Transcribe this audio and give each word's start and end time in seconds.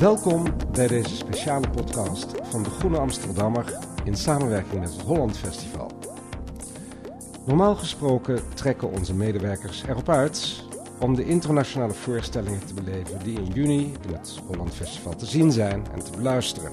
Welkom 0.00 0.44
bij 0.72 0.86
deze 0.86 1.16
speciale 1.16 1.70
podcast 1.70 2.32
van 2.42 2.62
de 2.62 2.70
Groene 2.70 2.98
Amsterdammer 2.98 3.78
in 4.04 4.16
samenwerking 4.16 4.80
met 4.80 4.92
het 4.92 5.02
Holland 5.02 5.38
Festival. 5.38 5.90
Normaal 7.44 7.76
gesproken 7.76 8.40
trekken 8.54 8.90
onze 8.90 9.14
medewerkers 9.14 9.82
erop 9.82 10.08
uit 10.08 10.64
om 11.00 11.14
de 11.14 11.24
internationale 11.24 11.92
voorstellingen 11.92 12.66
te 12.66 12.74
beleven 12.74 13.18
die 13.22 13.38
in 13.38 13.46
juni 13.46 13.92
in 14.06 14.14
het 14.14 14.40
Holland 14.46 14.74
Festival 14.74 15.16
te 15.16 15.26
zien 15.26 15.52
zijn 15.52 15.86
en 15.92 16.04
te 16.04 16.10
beluisteren. 16.10 16.72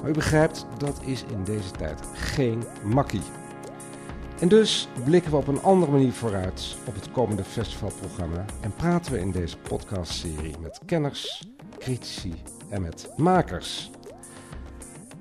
Maar 0.00 0.10
u 0.10 0.12
begrijpt, 0.12 0.66
dat 0.78 1.00
is 1.04 1.24
in 1.24 1.44
deze 1.44 1.70
tijd 1.70 2.00
geen 2.12 2.62
makkie. 2.82 3.22
En 4.40 4.48
dus 4.48 4.88
blikken 5.04 5.30
we 5.30 5.36
op 5.36 5.46
een 5.46 5.62
andere 5.62 5.92
manier 5.92 6.12
vooruit 6.12 6.76
op 6.86 6.94
het 6.94 7.10
komende 7.10 7.44
festivalprogramma 7.44 8.44
en 8.60 8.74
praten 8.74 9.12
we 9.12 9.20
in 9.20 9.30
deze 9.30 9.58
podcastserie 9.58 10.58
met 10.60 10.80
kenners, 10.86 11.51
critici 11.82 12.34
en 12.68 12.82
met 12.82 13.08
makers. 13.16 13.90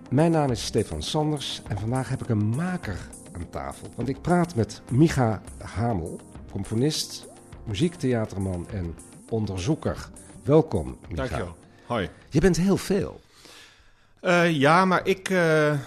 Mijn 0.10 0.32
naam 0.32 0.52
is 0.52 0.66
Stefan 0.66 1.04
Sanders 1.04 1.62
en 1.68 1.80
vandaag 1.80 2.10
heb 2.10 2.22
ik 2.22 2.30
een 2.30 2.46
maker 2.46 2.98
aan 3.32 3.50
tafel. 3.50 3.88
Want 3.96 4.10
ik 4.10 4.22
praat 4.22 4.56
met 4.56 4.82
Micha 4.92 5.42
Hamel, 5.58 6.20
componist, 6.52 7.28
muziektheaterman 7.64 8.68
en 8.70 8.96
onderzoeker. 9.30 10.10
Welkom, 10.44 10.98
Micha. 11.02 11.16
Dankjewel. 11.16 11.56
Hoi. 11.86 12.10
Je 12.30 12.40
bent 12.40 12.58
heel 12.58 12.78
veel. 12.78 13.22
Uh, 14.22 14.52
ja, 14.52 14.86
maar 14.86 15.08
ik, 15.08 15.30
uh, 15.30 15.80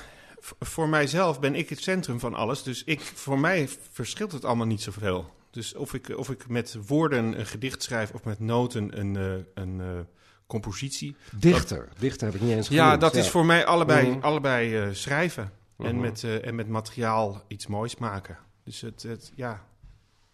voor 0.60 0.88
mijzelf 0.88 1.40
ben 1.40 1.54
ik 1.54 1.68
het 1.68 1.80
centrum 1.80 2.20
van 2.20 2.34
alles. 2.34 2.62
Dus 2.62 2.84
ik, 2.84 3.00
voor 3.00 3.38
mij 3.38 3.68
verschilt 3.92 4.32
het 4.32 4.44
allemaal 4.44 4.66
niet 4.66 4.82
zoveel. 4.82 5.32
Dus 5.50 5.74
of 5.74 5.94
ik, 5.94 6.08
of 6.16 6.30
ik 6.30 6.48
met 6.48 6.76
woorden 6.86 7.38
een 7.38 7.46
gedicht 7.46 7.82
schrijf 7.82 8.10
of 8.10 8.24
met 8.24 8.40
noten 8.40 9.00
een, 9.00 9.14
uh, 9.14 9.34
een 9.54 10.06
compositie. 10.46 11.16
Dichter, 11.30 11.86
dat, 11.88 12.00
dichter 12.00 12.26
heb 12.26 12.36
ik 12.36 12.42
niet 12.42 12.50
eens 12.50 12.66
genoemd. 12.66 12.86
Ja, 12.86 12.96
dat 12.96 13.14
is 13.14 13.28
voor 13.28 13.46
mij 13.46 13.64
allebei, 13.64 14.10
mm. 14.10 14.22
allebei 14.22 14.94
schrijven. 14.94 15.52
Mm. 15.76 15.86
En, 15.86 16.00
met, 16.00 16.24
en 16.24 16.54
met 16.54 16.68
materiaal 16.68 17.42
iets 17.48 17.66
moois 17.66 17.96
maken. 17.96 18.38
Dus 18.64 18.80
het, 18.80 19.02
het 19.02 19.32
ja, 19.34 19.64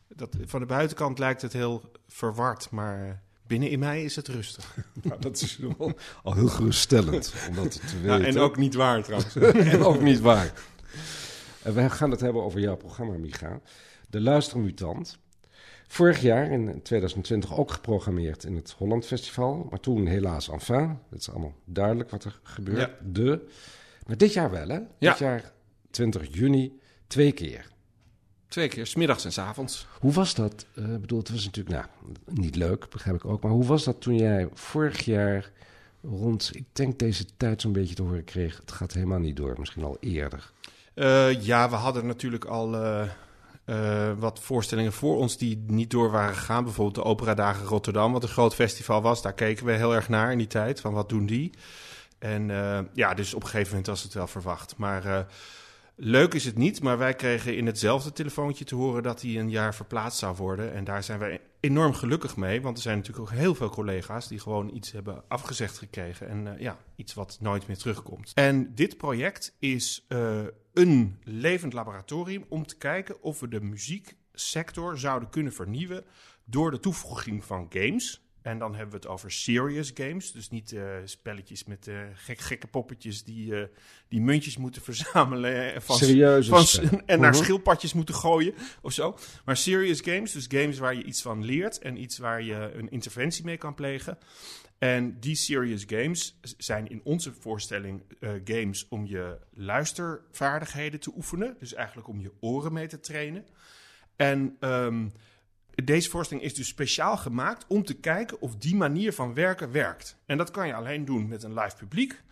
dat, 0.09 0.37
van 0.45 0.61
de 0.61 0.67
buitenkant 0.67 1.19
lijkt 1.19 1.43
het 1.43 1.53
heel 1.53 1.91
verward, 2.09 2.71
maar 2.71 3.23
binnen 3.47 3.71
in 3.71 3.79
mij 3.79 4.03
is 4.03 4.17
het 4.17 4.29
rustig. 4.29 4.75
Nou, 5.03 5.21
dat 5.21 5.41
is 5.41 5.57
wel 5.57 5.93
al 6.23 6.35
heel 6.35 6.49
geruststellend 6.49 7.35
om 7.49 7.55
dat 7.55 7.73
te 7.73 8.01
weten. 8.01 8.21
Ja, 8.21 8.27
en 8.31 8.39
ook 8.39 8.57
niet 8.57 8.75
waar 8.75 9.03
trouwens. 9.03 9.37
en 9.37 9.83
ook 9.85 10.01
niet 10.01 10.21
waar. 10.21 10.53
En 11.63 11.75
we 11.75 11.91
gaan 11.91 12.11
het 12.11 12.21
hebben 12.21 12.43
over 12.43 12.61
jouw 12.61 12.77
programma, 12.77 13.17
Micha. 13.17 13.61
De 14.09 14.21
Luistermutant. 14.21 15.19
Vorig 15.93 16.21
jaar, 16.21 16.51
in 16.51 16.83
2020, 16.83 17.57
ook 17.57 17.71
geprogrammeerd 17.71 18.45
in 18.45 18.55
het 18.55 18.75
Holland 18.79 19.07
Festival. 19.07 19.67
Maar 19.71 19.81
toen 19.81 20.07
helaas 20.07 20.49
enfin. 20.49 20.99
Het 21.11 21.21
is 21.21 21.31
allemaal 21.31 21.55
duidelijk 21.65 22.11
wat 22.11 22.25
er 22.25 22.41
gebeurt. 22.43 22.79
Ja. 22.79 22.91
De. 23.13 23.47
Maar 24.07 24.17
dit 24.17 24.33
jaar 24.33 24.51
wel, 24.51 24.69
hè? 24.69 24.79
Ja. 24.99 25.11
Dit 25.11 25.19
jaar, 25.19 25.53
20 25.91 26.35
juni, 26.35 26.81
twee 27.07 27.33
keer. 27.33 27.69
Twee 28.49 28.69
keer, 28.69 28.87
smiddags 28.87 29.25
en 29.25 29.33
s 29.33 29.39
avonds. 29.39 29.87
Hoe 30.01 30.13
was 30.13 30.35
dat? 30.35 30.67
Ik 30.75 30.83
uh, 30.83 30.97
bedoel, 30.97 31.19
het 31.19 31.31
was 31.31 31.45
natuurlijk 31.45 31.77
nou, 31.77 31.87
niet 32.25 32.57
leuk, 32.57 32.89
begrijp 32.89 33.17
ik 33.17 33.25
ook. 33.25 33.43
Maar 33.43 33.53
hoe 33.53 33.67
was 33.67 33.85
dat 33.85 34.01
toen 34.01 34.17
jij 34.17 34.49
vorig 34.55 35.05
jaar 35.05 35.51
rond, 36.03 36.51
ik 36.55 36.65
denk 36.73 36.99
deze 36.99 37.25
tijd 37.37 37.61
zo'n 37.61 37.73
beetje 37.73 37.95
te 37.95 38.03
horen 38.03 38.25
kreeg... 38.25 38.57
het 38.57 38.73
gaat 38.73 38.93
helemaal 38.93 39.19
niet 39.19 39.37
door, 39.37 39.57
misschien 39.59 39.85
al 39.85 39.97
eerder? 40.01 40.53
Uh, 40.95 41.43
ja, 41.43 41.71
we 41.71 41.77
hadden 41.77 42.07
natuurlijk 42.07 42.45
al 42.45 42.75
uh, 42.75 43.03
wat 44.19 44.41
voorstellingen 44.41 44.93
voor 44.93 45.17
ons 45.17 45.37
die 45.37 45.65
niet 45.67 45.91
door 45.91 46.11
waren 46.11 46.35
gegaan. 46.35 46.65
Bijvoorbeeld 46.65 47.05
de 47.05 47.11
Operadagen 47.11 47.67
Rotterdam, 47.67 48.13
wat 48.13 48.23
een 48.23 48.29
groot 48.29 48.55
festival 48.55 49.03
was. 49.03 49.23
Daar 49.23 49.33
keken 49.33 49.67
we 49.67 49.73
heel 49.73 49.95
erg 49.95 50.09
naar 50.09 50.33
in 50.33 50.39
die 50.39 50.47
tijd, 50.47 50.81
van 50.81 50.93
wat 50.93 51.09
doen 51.09 51.27
die? 51.27 51.51
En 52.19 52.49
ja, 52.95 53.15
dus 53.15 53.35
op 53.35 53.43
een 53.43 53.49
gegeven 53.49 53.69
moment 53.69 53.87
was 53.87 54.03
het 54.03 54.15
wel 54.15 54.27
verwacht. 54.27 54.77
Maar... 54.77 55.27
Leuk 56.03 56.35
is 56.35 56.45
het 56.45 56.57
niet, 56.57 56.83
maar 56.83 56.99
wij 56.99 57.15
kregen 57.15 57.57
in 57.57 57.67
hetzelfde 57.67 58.13
telefoontje 58.13 58.65
te 58.65 58.75
horen 58.75 59.03
dat 59.03 59.23
hij 59.23 59.39
een 59.39 59.51
jaar 59.51 59.75
verplaatst 59.75 60.19
zou 60.19 60.37
worden. 60.37 60.75
En 60.75 60.85
daar 60.85 61.03
zijn 61.03 61.19
wij 61.19 61.41
enorm 61.61 61.95
gelukkig 61.95 62.37
mee, 62.37 62.63
want 62.63 62.77
er 62.77 62.83
zijn 62.83 62.97
natuurlijk 62.97 63.31
ook 63.31 63.39
heel 63.39 63.55
veel 63.55 63.71
collega's 63.71 64.29
die 64.29 64.39
gewoon 64.39 64.75
iets 64.75 64.93
hebben 64.93 65.23
afgezegd 65.29 65.79
gekregen. 65.79 66.29
En 66.29 66.47
uh, 66.47 66.61
ja, 66.61 66.79
iets 66.97 67.15
wat 67.15 67.39
nooit 67.41 67.67
meer 67.67 67.79
terugkomt. 67.79 68.33
En 68.35 68.75
dit 68.75 68.97
project 68.97 69.57
is 69.59 70.07
uh, 70.09 70.41
een 70.73 71.19
levend 71.23 71.73
laboratorium 71.73 72.45
om 72.49 72.67
te 72.67 72.77
kijken 72.77 73.23
of 73.23 73.41
we 73.41 73.49
de 73.49 73.61
muzieksector 73.61 74.99
zouden 74.99 75.31
kunnen 75.31 75.53
vernieuwen 75.53 76.05
door 76.45 76.71
de 76.71 76.81
toevoeging 76.81 77.45
van 77.45 77.67
games. 77.69 78.30
En 78.43 78.59
dan 78.59 78.75
hebben 78.75 78.91
we 78.91 78.97
het 78.97 79.07
over 79.07 79.31
serious 79.31 79.91
games. 79.95 80.33
Dus 80.33 80.51
niet 80.51 80.73
uh, 80.73 80.83
spelletjes 81.05 81.65
met 81.65 81.87
uh, 81.87 82.01
gek, 82.15 82.39
gekke 82.39 82.67
poppetjes 82.67 83.25
die, 83.25 83.53
uh, 83.53 83.65
die 84.09 84.21
muntjes 84.21 84.57
moeten 84.57 84.83
verzamelen. 84.93 85.83
Van, 85.83 85.97
Serieuze 85.97 86.51
van, 86.51 87.03
En 87.07 87.21
naar 87.21 87.35
schildpadjes 87.35 87.93
moeten 87.93 88.15
gooien 88.15 88.55
of 88.83 88.93
zo. 88.93 89.19
Maar 89.45 89.57
serious 89.57 90.01
games, 90.01 90.33
dus 90.33 90.47
games 90.49 90.79
waar 90.79 90.95
je 90.95 91.05
iets 91.05 91.23
van 91.23 91.45
leert 91.45 91.79
en 91.79 92.03
iets 92.03 92.19
waar 92.19 92.43
je 92.43 92.73
een 92.75 92.91
interventie 92.91 93.45
mee 93.45 93.57
kan 93.57 93.75
plegen. 93.75 94.19
En 94.79 95.21
die 95.21 95.35
serious 95.35 95.85
games 95.87 96.39
zijn 96.59 96.89
in 96.89 97.01
onze 97.05 97.33
voorstelling 97.33 98.03
games 98.45 98.89
om 98.89 99.07
je 99.07 99.39
luistervaardigheden 99.55 101.01
te 101.01 101.13
oefenen. 101.17 101.57
Dus 101.59 101.75
eigenlijk 101.75 102.09
om 102.09 102.21
je 102.21 102.33
oren 102.41 102.73
mee 102.73 102.87
te 102.87 103.01
trainen. 103.01 103.47
En 104.17 104.57
um, 104.61 105.13
deze 105.75 106.11
voorstelling 106.11 106.47
is 106.47 106.55
dus 106.55 106.69
speciaal 106.69 107.17
gemaakt 107.17 107.65
om 107.69 107.85
te 107.85 107.95
kijken 107.95 108.41
of 108.41 108.57
die 108.57 108.77
manier 108.77 109.13
van 109.13 109.35
werken 109.35 109.73
werkt. 109.73 110.17
En 110.27 110.37
dat 110.37 110.51
kan 110.51 110.67
je 110.67 110.75
alleen 110.75 111.05
doen 111.05 111.29
met 111.29 111.43
een 111.43 111.55
live 111.55 111.77
publiek. 111.77 112.23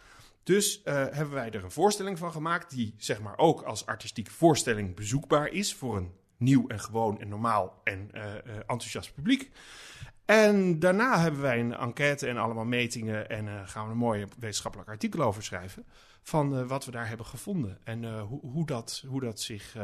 Dus 0.42 0.82
uh, 0.84 0.94
hebben 0.94 1.30
wij 1.30 1.50
er 1.50 1.64
een 1.64 1.70
voorstelling 1.70 2.18
van 2.18 2.32
gemaakt 2.32 2.70
die 2.70 2.94
zeg 2.96 3.20
maar 3.20 3.38
ook 3.38 3.62
als 3.62 3.86
artistieke 3.86 4.30
voorstelling 4.30 4.94
bezoekbaar 4.94 5.48
is 5.48 5.74
voor 5.74 5.96
een 5.96 6.12
nieuw 6.36 6.66
en 6.66 6.80
gewoon 6.80 7.20
en 7.20 7.28
normaal 7.28 7.80
en 7.84 8.10
uh, 8.14 8.22
uh, 8.24 8.32
enthousiast 8.56 9.14
publiek. 9.14 9.50
En 10.24 10.78
daarna 10.78 11.20
hebben 11.20 11.40
wij 11.40 11.60
een 11.60 11.74
enquête 11.74 12.26
en 12.26 12.36
allemaal 12.36 12.64
metingen 12.64 13.28
en 13.28 13.68
gaan 13.68 13.84
we 13.84 13.90
een 13.90 13.96
mooie 13.96 14.28
wetenschappelijk 14.38 14.90
artikel 14.90 15.22
over 15.22 15.42
schrijven 15.42 15.86
van 16.22 16.66
wat 16.66 16.84
we 16.84 16.90
daar 16.90 17.08
hebben 17.08 17.26
gevonden 17.26 17.78
en 17.84 18.20
hoe, 18.20 18.40
hoe, 18.40 18.66
dat, 18.66 19.04
hoe 19.06 19.20
dat 19.20 19.40
zich 19.40 19.76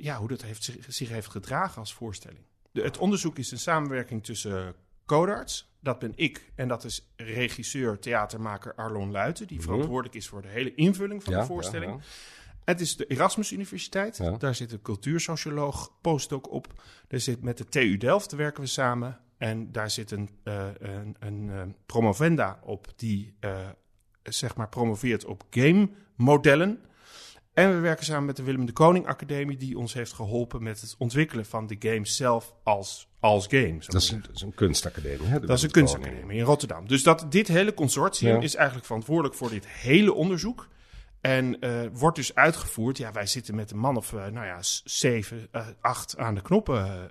ja, 0.00 0.18
hoe 0.18 0.28
dat 0.28 0.42
heeft, 0.42 0.64
zich, 0.64 0.76
zich 0.88 1.08
heeft 1.08 1.30
gedragen 1.30 1.78
als 1.78 1.94
voorstelling. 1.94 2.44
De, 2.70 2.82
het 2.82 2.98
onderzoek 2.98 3.38
is 3.38 3.50
een 3.50 3.58
samenwerking 3.58 4.24
tussen 4.24 4.74
Codarts, 5.06 5.72
dat 5.80 5.98
ben 5.98 6.12
ik, 6.14 6.52
en 6.54 6.68
dat 6.68 6.84
is 6.84 7.12
regisseur, 7.16 7.98
theatermaker 7.98 8.74
Arlon 8.74 9.10
Luiten, 9.10 9.46
die 9.46 9.60
verantwoordelijk 9.60 10.14
is 10.14 10.28
voor 10.28 10.42
de 10.42 10.48
hele 10.48 10.74
invulling 10.74 11.22
van 11.22 11.32
ja, 11.32 11.40
de 11.40 11.46
voorstelling. 11.46 11.90
Ja, 11.90 11.96
ja. 11.96 12.04
Het 12.64 12.80
is 12.80 12.96
de 12.96 13.06
Erasmus 13.06 13.52
Universiteit, 13.52 14.40
daar 14.40 14.54
zit 14.54 14.72
een 14.72 14.82
cultuursocioloog 14.82 15.92
postdoc 16.00 16.50
op. 16.50 16.82
Er 17.08 17.20
zit 17.20 17.42
met 17.42 17.58
de 17.58 17.64
TU 17.64 17.96
Delft 17.96 18.32
werken 18.32 18.62
we 18.62 18.68
samen. 18.68 19.20
En 19.40 19.72
daar 19.72 19.90
zit 19.90 20.10
een, 20.10 20.28
uh, 20.44 20.66
een, 20.78 21.16
een 21.18 21.46
uh, 21.48 21.62
promovenda 21.86 22.60
op 22.62 22.86
die 22.96 23.36
uh, 23.40 23.68
zeg 24.22 24.56
maar 24.56 24.68
promoveert 24.68 25.24
op 25.24 25.44
game 25.50 25.90
modellen. 26.16 26.80
En 27.60 27.74
we 27.74 27.80
werken 27.80 28.04
samen 28.04 28.24
met 28.24 28.36
de 28.36 28.42
Willem 28.42 28.66
de 28.66 28.72
Koning 28.72 29.06
Academie, 29.06 29.56
die 29.56 29.78
ons 29.78 29.92
heeft 29.92 30.12
geholpen 30.12 30.62
met 30.62 30.80
het 30.80 30.94
ontwikkelen 30.98 31.46
van 31.46 31.66
de 31.66 31.76
games 31.78 32.16
zelf 32.16 32.54
als, 32.62 33.08
als 33.20 33.46
game. 33.46 33.76
Dat 33.86 33.94
is, 34.02 34.10
een, 34.10 34.20
dat 34.20 34.34
is 34.34 34.42
een 34.42 34.54
kunstacademie. 34.54 35.26
Hè? 35.26 35.40
Dat 35.40 35.56
is 35.56 35.62
een 35.62 35.70
kunstacademie 35.70 36.38
in 36.38 36.44
Rotterdam. 36.44 36.88
Dus 36.88 37.02
dat, 37.02 37.26
dit 37.32 37.48
hele 37.48 37.74
consortium 37.74 38.34
Ja. 38.34 38.42
is 38.42 38.54
eigenlijk 38.54 38.86
verantwoordelijk 38.86 39.34
voor 39.34 39.50
dit 39.50 39.66
hele 39.68 40.14
onderzoek. 40.14 40.68
En 41.20 41.56
uh, 41.64 41.82
wordt 41.92 42.16
dus 42.16 42.34
uitgevoerd. 42.34 42.98
Ja, 42.98 43.12
wij 43.12 43.26
zitten 43.26 43.54
met 43.54 43.70
een 43.70 43.78
man 43.78 43.96
of, 43.96 44.12
uh, 44.12 44.26
nou 44.26 44.46
ja, 44.46 44.58
zeven, 44.84 45.48
uh, 45.52 45.66
acht 45.80 46.16
aan 46.16 46.34
de 46.34 46.42
knoppen 46.42 47.10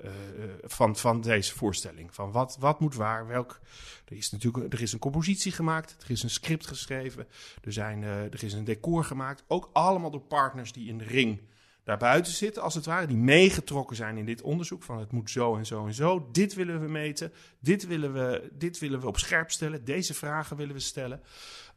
van, 0.64 0.96
van 0.96 1.22
deze 1.22 1.56
voorstelling. 1.56 2.14
Van 2.14 2.31
wat, 2.31 2.58
wat 2.59 2.80
moet 2.80 2.96
waar, 2.96 3.28
welk. 3.28 3.59
Er 4.06 4.16
is 4.16 4.31
natuurlijk 4.31 4.74
er 4.74 4.81
is 4.81 4.94
een 4.94 5.00
compositie 5.00 5.52
gemaakt, 5.52 5.96
er 6.03 6.11
is 6.11 6.23
een 6.23 6.29
script 6.29 6.67
geschreven, 6.67 7.28
er, 7.64 7.73
zijn, 7.73 8.03
er 8.03 8.44
is 8.44 8.53
een 8.53 8.64
decor 8.64 9.03
gemaakt. 9.03 9.44
Ook 9.47 9.70
allemaal 9.73 10.12
door 10.12 10.22
partners 10.22 10.72
die 10.72 10.90
in 10.90 10.97
de 10.97 11.03
ring 11.03 11.41
daarbuiten 11.90 12.34
zitten, 12.34 12.64
als 12.64 12.76
het 12.76 12.85
ware, 12.85 13.08
die 13.08 13.17
meegetrokken 13.17 13.96
zijn 13.96 14.17
in 14.17 14.26
dit 14.26 14.41
onderzoek. 14.41 14.84
Van 14.84 15.00
het 15.00 15.12
moet 15.12 15.29
zo 15.29 15.55
en 15.55 15.66
zo 15.66 15.85
en 15.85 15.94
zo. 15.94 16.29
Dit 16.32 16.53
willen 16.53 16.82
we 16.82 16.88
meten, 16.88 17.34
dit 17.59 17.88
willen 17.88 18.14
we, 18.14 18.50
dit 18.53 18.79
willen 18.79 19.00
we 19.00 19.08
op 19.08 19.17
scherp 19.17 19.52
stellen, 19.52 19.85
deze 19.85 20.14
vragen 20.14 20.58
willen 20.58 20.76
we 20.76 20.82
stellen. 20.82 21.22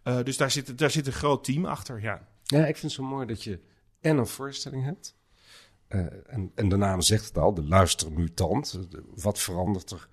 Uh, 0.04 0.22
dus 0.22 0.36
daar 0.36 0.50
zit, 0.50 0.78
daar 0.78 0.90
zit 0.90 1.06
een 1.06 1.12
groot 1.12 1.44
team 1.44 1.64
achter, 1.64 2.00
ja. 2.02 2.28
Ja, 2.42 2.58
ik 2.58 2.76
vind 2.76 2.82
het 2.82 2.92
zo 2.92 3.02
mooi 3.02 3.26
dat 3.26 3.42
je 3.42 3.60
en 4.00 4.16
een 4.18 4.26
voorstelling 4.26 4.84
hebt. 4.84 5.14
Uh, 5.88 6.06
en, 6.26 6.52
en 6.54 6.68
de 6.68 6.76
naam 6.76 7.00
zegt 7.00 7.24
het 7.24 7.38
al, 7.38 7.54
de 7.54 7.64
luistermutant. 7.64 8.78
Wat 9.14 9.38
verandert 9.38 9.90
er 9.90 10.08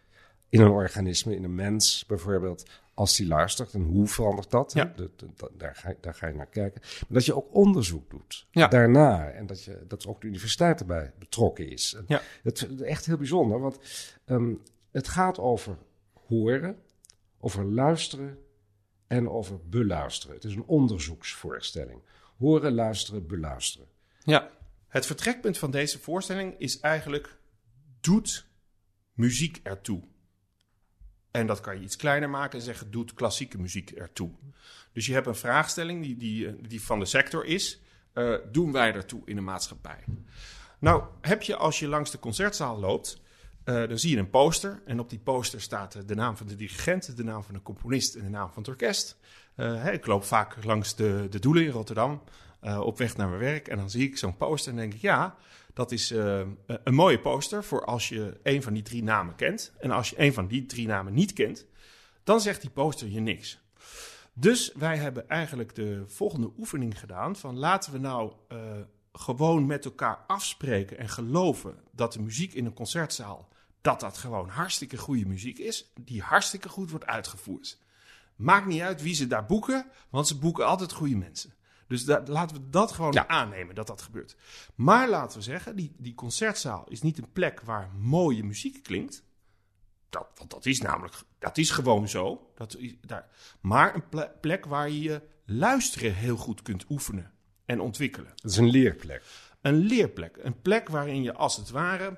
in 0.49 0.61
een 0.61 0.69
organisme, 0.69 1.35
in 1.35 1.43
een 1.43 1.55
mens 1.55 2.05
bijvoorbeeld, 2.07 2.69
als 2.93 3.15
die 3.15 3.27
luistert? 3.27 3.73
En 3.73 3.81
hoe 3.81 4.07
verandert 4.07 4.51
dat? 4.51 4.73
Ja. 4.73 4.85
De, 4.95 5.09
de, 5.15 5.27
de, 5.35 5.51
daar, 5.57 5.75
ga, 5.75 5.93
daar 6.01 6.13
ga 6.13 6.27
je 6.27 6.33
naar 6.33 6.45
kijken. 6.49 6.81
Maar 6.81 7.07
dat 7.09 7.25
je 7.25 7.35
ook 7.35 7.53
onderzoek 7.55 8.09
doet 8.09 8.47
Ja. 8.51 8.67
daarna. 8.67 9.29
En 9.29 9.45
dat, 9.45 9.63
je, 9.63 9.83
dat 9.87 10.07
ook 10.07 10.21
de 10.21 10.27
universiteit 10.27 10.79
erbij 10.79 11.13
betrokken 11.19 11.69
is. 11.69 11.93
En 11.93 12.03
Ja. 12.07 12.21
Dat 12.43 12.67
is 12.69 12.81
echt 12.81 13.05
heel 13.05 13.17
bijzonder, 13.17 13.59
want 13.59 13.79
um, 14.25 14.61
het 14.91 15.07
gaat 15.07 15.39
over 15.39 15.77
horen, 16.27 16.77
over 17.39 17.65
luisteren 17.65 18.37
en 19.09 19.29
over 19.29 19.59
beluisteren. 19.69 20.35
Het 20.35 20.43
is 20.43 20.55
een 20.55 20.65
onderzoeksvoorstelling. 20.65 22.01
Horen, 22.37 22.73
luisteren, 22.73 23.27
beluisteren. 23.27 23.87
Ja. 24.23 24.51
Het 24.87 25.05
vertrekpunt 25.05 25.57
van 25.57 25.71
deze 25.71 25.99
voorstelling 25.99 26.55
is 26.57 26.79
eigenlijk: 26.79 27.37
doet 28.01 28.45
muziek 29.13 29.59
ertoe? 29.63 30.03
En 31.31 31.47
dat 31.47 31.61
kan 31.61 31.75
je 31.75 31.83
iets 31.83 31.95
kleiner 31.95 32.29
maken 32.29 32.59
en 32.59 32.65
zeggen: 32.65 32.91
doet 32.91 33.13
klassieke 33.13 33.59
muziek 33.59 33.91
ertoe? 33.91 34.31
Dus 34.93 35.05
je 35.05 35.13
hebt 35.13 35.27
een 35.27 35.35
vraagstelling 35.35 36.03
die, 36.03 36.17
die, 36.17 36.47
eh, 36.47 36.53
die 36.67 36.81
van 36.81 36.99
de 36.99 37.05
sector 37.05 37.45
is: 37.45 37.81
uh, 38.13 38.35
doen 38.51 38.71
wij 38.71 38.93
ertoe 38.93 39.21
in 39.25 39.35
de 39.35 39.41
maatschappij? 39.41 40.03
Nou, 40.79 41.03
heb 41.21 41.41
je 41.41 41.55
als 41.55 41.79
je 41.79 41.87
langs 41.87 42.11
de 42.11 42.19
concertzaal 42.19 42.79
loopt, 42.79 43.21
uh, 43.69 43.87
dan 43.87 43.99
zie 43.99 44.11
je 44.11 44.17
een 44.17 44.29
poster. 44.29 44.81
En 44.85 44.99
op 44.99 45.09
die 45.09 45.19
poster 45.19 45.61
staat 45.61 46.07
de 46.07 46.15
naam 46.15 46.37
van 46.37 46.47
de 46.47 46.55
dirigent, 46.55 47.17
de 47.17 47.23
naam 47.23 47.43
van 47.43 47.53
de 47.53 47.61
componist 47.61 48.15
en 48.15 48.23
de 48.23 48.29
naam 48.29 48.47
van 48.47 48.61
het 48.61 48.71
orkest. 48.71 49.17
Uh, 49.55 49.93
ik 49.93 50.05
loop 50.05 50.23
vaak 50.23 50.63
langs 50.63 50.95
de, 50.95 51.27
de 51.29 51.39
Doelen 51.39 51.63
in 51.63 51.71
Rotterdam 51.71 52.21
op 52.79 52.97
weg 52.97 53.17
naar 53.17 53.27
mijn 53.27 53.39
werk. 53.39 53.67
En 53.67 53.77
dan 53.77 53.89
zie 53.89 54.07
ik 54.07 54.17
zo'n 54.17 54.37
poster 54.37 54.71
en 54.71 54.77
denk 54.77 54.93
ik, 54.93 55.01
ja, 55.01 55.35
dat 55.73 55.91
is 55.91 56.09
een 56.65 56.93
mooie 56.93 57.19
poster 57.19 57.63
voor 57.63 57.85
als 57.85 58.09
je 58.09 58.39
een 58.43 58.63
van 58.63 58.73
die 58.73 58.83
drie 58.83 59.03
namen 59.03 59.35
kent. 59.35 59.73
En 59.79 59.91
als 59.91 60.09
je 60.09 60.19
een 60.19 60.33
van 60.33 60.47
die 60.47 60.65
drie 60.65 60.87
namen 60.87 61.13
niet 61.13 61.33
kent, 61.33 61.65
dan 62.23 62.41
zegt 62.41 62.61
die 62.61 62.69
poster 62.69 63.07
je 63.07 63.19
niks. 63.19 63.59
Dus 64.33 64.71
wij 64.75 64.97
hebben 64.97 65.29
eigenlijk 65.29 65.75
de 65.75 66.03
volgende 66.07 66.51
oefening 66.57 66.99
gedaan 66.99 67.35
van 67.35 67.57
laten 67.57 67.91
we 67.91 67.97
nou 67.97 68.33
gewoon 69.13 69.65
met 69.65 69.85
elkaar 69.85 70.19
afspreken 70.27 70.97
en 70.97 71.09
geloven 71.09 71.75
dat 71.91 72.13
de 72.13 72.21
muziek 72.21 72.53
in 72.53 72.65
een 72.65 72.73
concertzaal, 72.73 73.47
dat 73.81 73.99
dat 73.99 74.17
gewoon 74.17 74.49
hartstikke 74.49 74.97
goede 74.97 75.25
muziek 75.25 75.57
is, 75.57 75.91
die 76.01 76.21
hartstikke 76.21 76.69
goed 76.69 76.89
wordt 76.89 77.05
uitgevoerd. 77.05 77.79
Maakt 78.35 78.65
niet 78.65 78.81
uit 78.81 79.01
wie 79.01 79.15
ze 79.15 79.27
daar 79.27 79.45
boeken, 79.45 79.85
want 80.09 80.27
ze 80.27 80.37
boeken 80.37 80.65
altijd 80.65 80.91
goede 80.91 81.15
mensen. 81.15 81.53
Dus 81.87 82.05
laten 82.05 82.55
we 82.55 82.69
dat 82.69 82.91
gewoon 82.91 83.29
aannemen 83.29 83.75
dat 83.75 83.87
dat 83.87 84.01
gebeurt. 84.01 84.35
Maar 84.75 85.09
laten 85.09 85.37
we 85.37 85.43
zeggen, 85.43 85.75
die, 85.75 85.95
die 85.97 86.15
concertzaal 86.15 86.85
is 86.89 87.01
niet 87.01 87.17
een 87.17 87.31
plek 87.31 87.61
waar 87.61 87.91
mooie 87.97 88.43
muziek 88.43 88.83
klinkt. 88.83 89.23
Dat, 90.09 90.27
want 90.35 90.49
dat 90.49 90.65
is 90.65 90.81
namelijk, 90.81 91.15
dat 91.39 91.57
is 91.57 91.69
gewoon 91.69 92.07
zo. 92.07 92.51
Dat, 92.55 92.77
daar, 93.01 93.29
maar 93.61 93.95
een 93.95 94.29
plek 94.41 94.65
waar 94.65 94.89
je 94.89 95.01
je 95.01 95.21
luisteren 95.45 96.13
heel 96.13 96.37
goed 96.37 96.61
kunt 96.61 96.85
oefenen 96.89 97.31
en 97.65 97.79
ontwikkelen. 97.79 98.31
Het 98.35 98.51
is 98.51 98.57
een 98.57 98.69
leerplek. 98.69 99.23
Een 99.61 99.77
leerplek. 99.77 100.37
Een 100.41 100.61
plek 100.61 100.89
waarin 100.89 101.23
je 101.23 101.33
als 101.33 101.57
het 101.57 101.69
ware. 101.69 102.17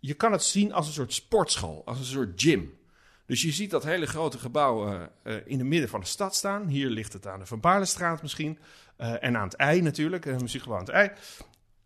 Je 0.00 0.14
kan 0.14 0.32
het 0.32 0.42
zien 0.42 0.72
als 0.72 0.86
een 0.86 0.92
soort 0.92 1.12
sportschool, 1.12 1.82
als 1.84 1.98
een 1.98 2.04
soort 2.04 2.42
gym. 2.42 2.78
Dus 3.26 3.42
je 3.42 3.50
ziet 3.50 3.70
dat 3.70 3.84
hele 3.84 4.06
grote 4.06 4.38
gebouw 4.38 4.88
uh, 4.88 5.00
uh, 5.24 5.34
in 5.44 5.58
het 5.58 5.66
midden 5.66 5.88
van 5.88 6.00
de 6.00 6.06
stad 6.06 6.34
staan. 6.34 6.66
Hier 6.66 6.88
ligt 6.88 7.12
het 7.12 7.26
aan 7.26 7.38
de 7.38 7.46
Van 7.46 7.60
Baarlestraat 7.60 8.22
misschien. 8.22 8.58
Uh, 8.98 9.24
en 9.24 9.36
aan 9.36 9.44
het 9.44 9.54
ei 9.54 9.80
natuurlijk, 9.80 10.26
uh, 10.26 10.38
muziekgebouw 10.38 10.78
aan 10.78 10.84
het 10.84 10.94
ei. 10.94 11.10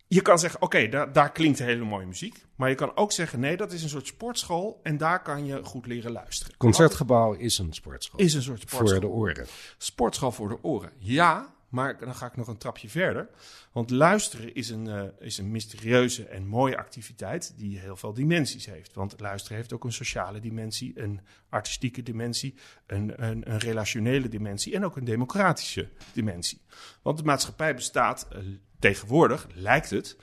Je 0.07 0.23
kan 0.23 0.39
zeggen, 0.39 0.63
oké, 0.63 0.77
okay, 0.87 1.13
daar 1.13 1.33
klinkt 1.33 1.59
hele 1.59 1.85
mooie 1.85 2.07
muziek. 2.07 2.45
Maar 2.55 2.69
je 2.69 2.75
kan 2.75 2.97
ook 2.97 3.13
zeggen, 3.13 3.41
nee, 3.41 3.57
dat 3.57 3.73
is 3.73 3.83
een 3.83 3.89
soort 3.89 4.07
sportschool. 4.07 4.81
En 4.83 4.97
daar 4.97 5.23
kan 5.23 5.47
je 5.47 5.65
goed 5.65 5.87
leren 5.87 6.13
luisteren. 6.13 6.57
Concertgebouw 6.57 7.33
is 7.33 7.59
een 7.59 7.73
sportschool. 7.73 8.21
Is 8.21 8.35
een 8.35 8.43
soort 8.43 8.61
sportschool. 8.61 9.01
Voor 9.01 9.01
de 9.01 9.15
oren. 9.15 9.47
Sportschool 9.79 10.33
voor 10.33 10.49
de 10.49 10.59
oren, 10.63 10.91
ja. 10.99 11.55
Maar 11.75 11.99
dan 11.99 12.15
ga 12.15 12.27
ik 12.27 12.37
nog 12.37 12.49
een 12.49 12.57
trapje 12.59 12.89
verder. 12.89 13.29
Want 13.73 13.91
luisteren 13.91 14.55
is 14.55 14.71
een, 14.71 14.87
uh, 14.87 15.03
is 15.19 15.39
een 15.39 15.51
mysterieuze 15.51 16.27
en 16.27 16.47
mooie 16.47 16.77
activiteit 16.77 17.55
die 17.57 17.79
heel 17.79 17.97
veel 17.97 18.13
dimensies 18.13 18.67
heeft. 18.67 18.95
Want 18.95 19.21
luisteren 19.21 19.57
heeft 19.57 19.73
ook 19.73 19.85
een 19.85 19.93
sociale 19.93 20.41
dimensie, 20.41 21.01
een 21.01 21.21
artistieke 21.49 22.03
dimensie, 22.03 22.55
een, 22.87 23.25
een, 23.25 23.51
een 23.51 23.59
relationele 23.59 24.29
dimensie 24.29 24.75
en 24.75 24.85
ook 24.85 24.97
een 24.97 25.05
democratische 25.05 25.89
dimensie. 26.13 26.61
Want 27.03 27.19
de 27.19 27.25
maatschappij 27.25 27.75
bestaat 27.75 28.29
uh, 28.33 28.39
tegenwoordig, 28.79 29.47
lijkt 29.55 29.91
het, 29.91 30.17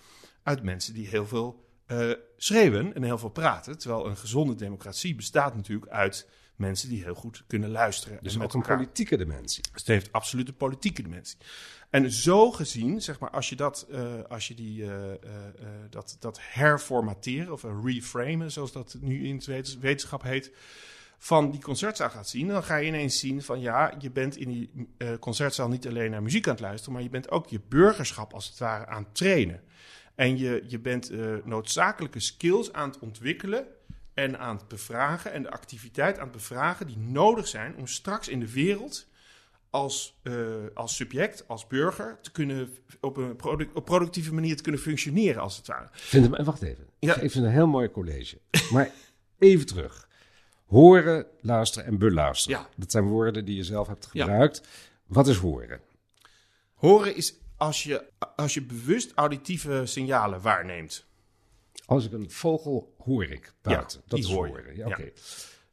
uit 0.44 0.64
mensen 0.64 0.94
die 0.94 1.08
heel 1.08 1.28
veel 1.28 1.70
uh, 1.88 2.14
schreeuwen 2.38 2.94
en 2.94 3.04
heel 3.04 3.18
veel 3.18 3.30
praten. 3.30 3.78
Terwijl 3.78 4.06
een 4.06 4.18
gezonde 4.18 4.56
democratie 4.56 5.16
bestaat 5.16 5.56
natuurlijk 5.56 5.92
uit 5.92 6.28
mensen 6.62 6.90
die 6.90 7.04
heel 7.04 7.16
goed 7.16 7.44
kunnen 7.48 7.70
luisteren. 7.70 8.20
Dus 8.22 8.40
ook 8.40 8.54
een 8.54 8.62
politieke 8.62 9.18
dimensie. 9.18 9.64
Dus 9.72 9.82
het 9.82 9.88
heeft 9.88 10.12
absoluut 10.12 10.48
een 10.48 10.56
politieke 10.56 11.02
dimensie. 11.02 11.38
En 11.90 12.12
zo 12.12 12.52
gezien, 12.52 13.02
zeg 13.02 13.20
maar, 13.20 13.30
als 13.30 13.50
je 13.50 13.56
dat, 13.56 13.88
uh, 13.90 14.02
als 14.28 14.48
je 14.48 14.54
die, 14.54 14.82
uh, 14.82 14.88
uh, 14.88 15.16
dat, 15.90 16.18
dat 16.20 16.40
herformateren 16.42 17.54
of 17.54 17.66
reframen, 17.84 18.52
zoals 18.52 18.72
dat 18.72 18.98
nu 19.02 19.28
in 19.28 19.36
het 19.36 19.80
wetenschap 19.80 20.24
heet, 20.24 20.52
van 21.18 21.52
die 21.52 21.62
concertzaal 21.62 22.10
gaat 22.10 22.30
zien, 22.30 22.48
dan 22.48 22.64
ga 22.64 22.76
je 22.76 22.88
ineens 22.88 23.20
zien 23.20 23.44
van 23.44 23.60
ja, 23.60 23.94
je 24.00 24.12
bent 24.12 24.38
in 24.38 24.50
die 24.50 24.90
concertzaal 25.20 25.68
niet 25.68 25.88
alleen 25.88 26.12
naar 26.12 26.24
muziek 26.24 26.48
aan 26.48 26.54
het 26.54 26.62
luisteren, 26.62 26.94
maar 26.94 27.04
je 27.04 27.10
bent 27.10 27.32
ook 27.32 27.48
je 27.48 27.62
burgerschap 27.70 28.34
als 28.34 28.50
het 28.50 28.58
ware 28.58 28.86
aan 28.86 29.04
het 29.04 29.16
trainen. 29.16 29.62
En 30.16 30.38
je, 30.38 30.64
je 30.68 30.80
bent 30.80 31.12
noodzakelijke 31.46 32.20
skills 32.20 32.74
aan 32.74 32.90
het 32.90 33.00
ontwikkelen 33.00 33.66
en 34.22 34.40
aan 34.40 34.56
het 34.56 34.68
bevragen 34.68 35.32
en 35.32 35.44
de 35.44 35.52
activiteit 35.52 36.18
aan 36.18 36.24
het 36.24 36.32
bevragen 36.32 36.88
die 36.88 36.98
nodig 36.98 37.48
zijn 37.48 37.76
om 37.76 37.88
straks 37.88 38.28
in 38.28 38.40
de 38.40 38.52
wereld 38.52 39.08
als, 39.70 40.20
uh, 40.24 40.34
als 40.74 40.96
subject, 40.96 41.48
als 41.48 41.68
burger, 41.68 42.18
te 42.22 42.32
kunnen 42.32 42.70
op 43.02 43.18
een 43.18 43.36
product, 43.36 43.74
op 43.74 43.86
productieve 43.86 44.34
manier 44.34 44.56
te 44.56 44.64
kunnen 44.64 44.82
functioneren, 44.82 45.42
als 45.42 45.58
het 45.58 45.68
ware. 45.68 45.88
Vind 45.92 46.36
hem, 46.36 46.46
wacht 46.46 46.62
even. 46.62 46.88
Ja. 47.00 47.16
Ik 47.16 47.32
vind 47.32 47.46
een 47.46 47.52
heel 47.52 47.68
mooi 47.68 47.92
college. 47.92 48.38
Maar 48.72 48.92
even 49.40 49.66
terug. 49.66 50.10
Horen, 50.66 51.26
luisteren 51.42 51.88
en 51.88 51.98
beluisteren. 51.98 52.60
Ja. 52.60 52.70
Dat 52.76 52.92
zijn 52.92 53.04
woorden 53.04 53.46
die 53.46 53.56
je 53.56 53.64
zelf 53.64 53.88
hebt 53.88 54.06
gebruikt. 54.06 54.62
Ja. 54.64 54.70
Wat 55.06 55.28
is 55.28 55.38
horen? 55.38 55.82
Horen 56.74 57.16
is 57.16 57.34
als 57.58 57.84
je, 57.84 58.04
als 58.36 58.54
je 58.54 58.62
bewust 58.62 59.12
auditieve 59.16 59.82
signalen 59.86 60.42
waarneemt. 60.42 61.06
Als 61.92 62.06
ik 62.06 62.12
een 62.12 62.32
vogel 62.32 62.96
hoor 62.98 63.24
ik 63.24 63.54
buiten. 63.62 64.00
Ja, 64.00 64.10
dat 64.10 64.20
is 64.20 64.26
hoor 64.26 64.48
horen. 64.48 64.76
Ja, 64.76 64.88
Oké. 64.88 65.12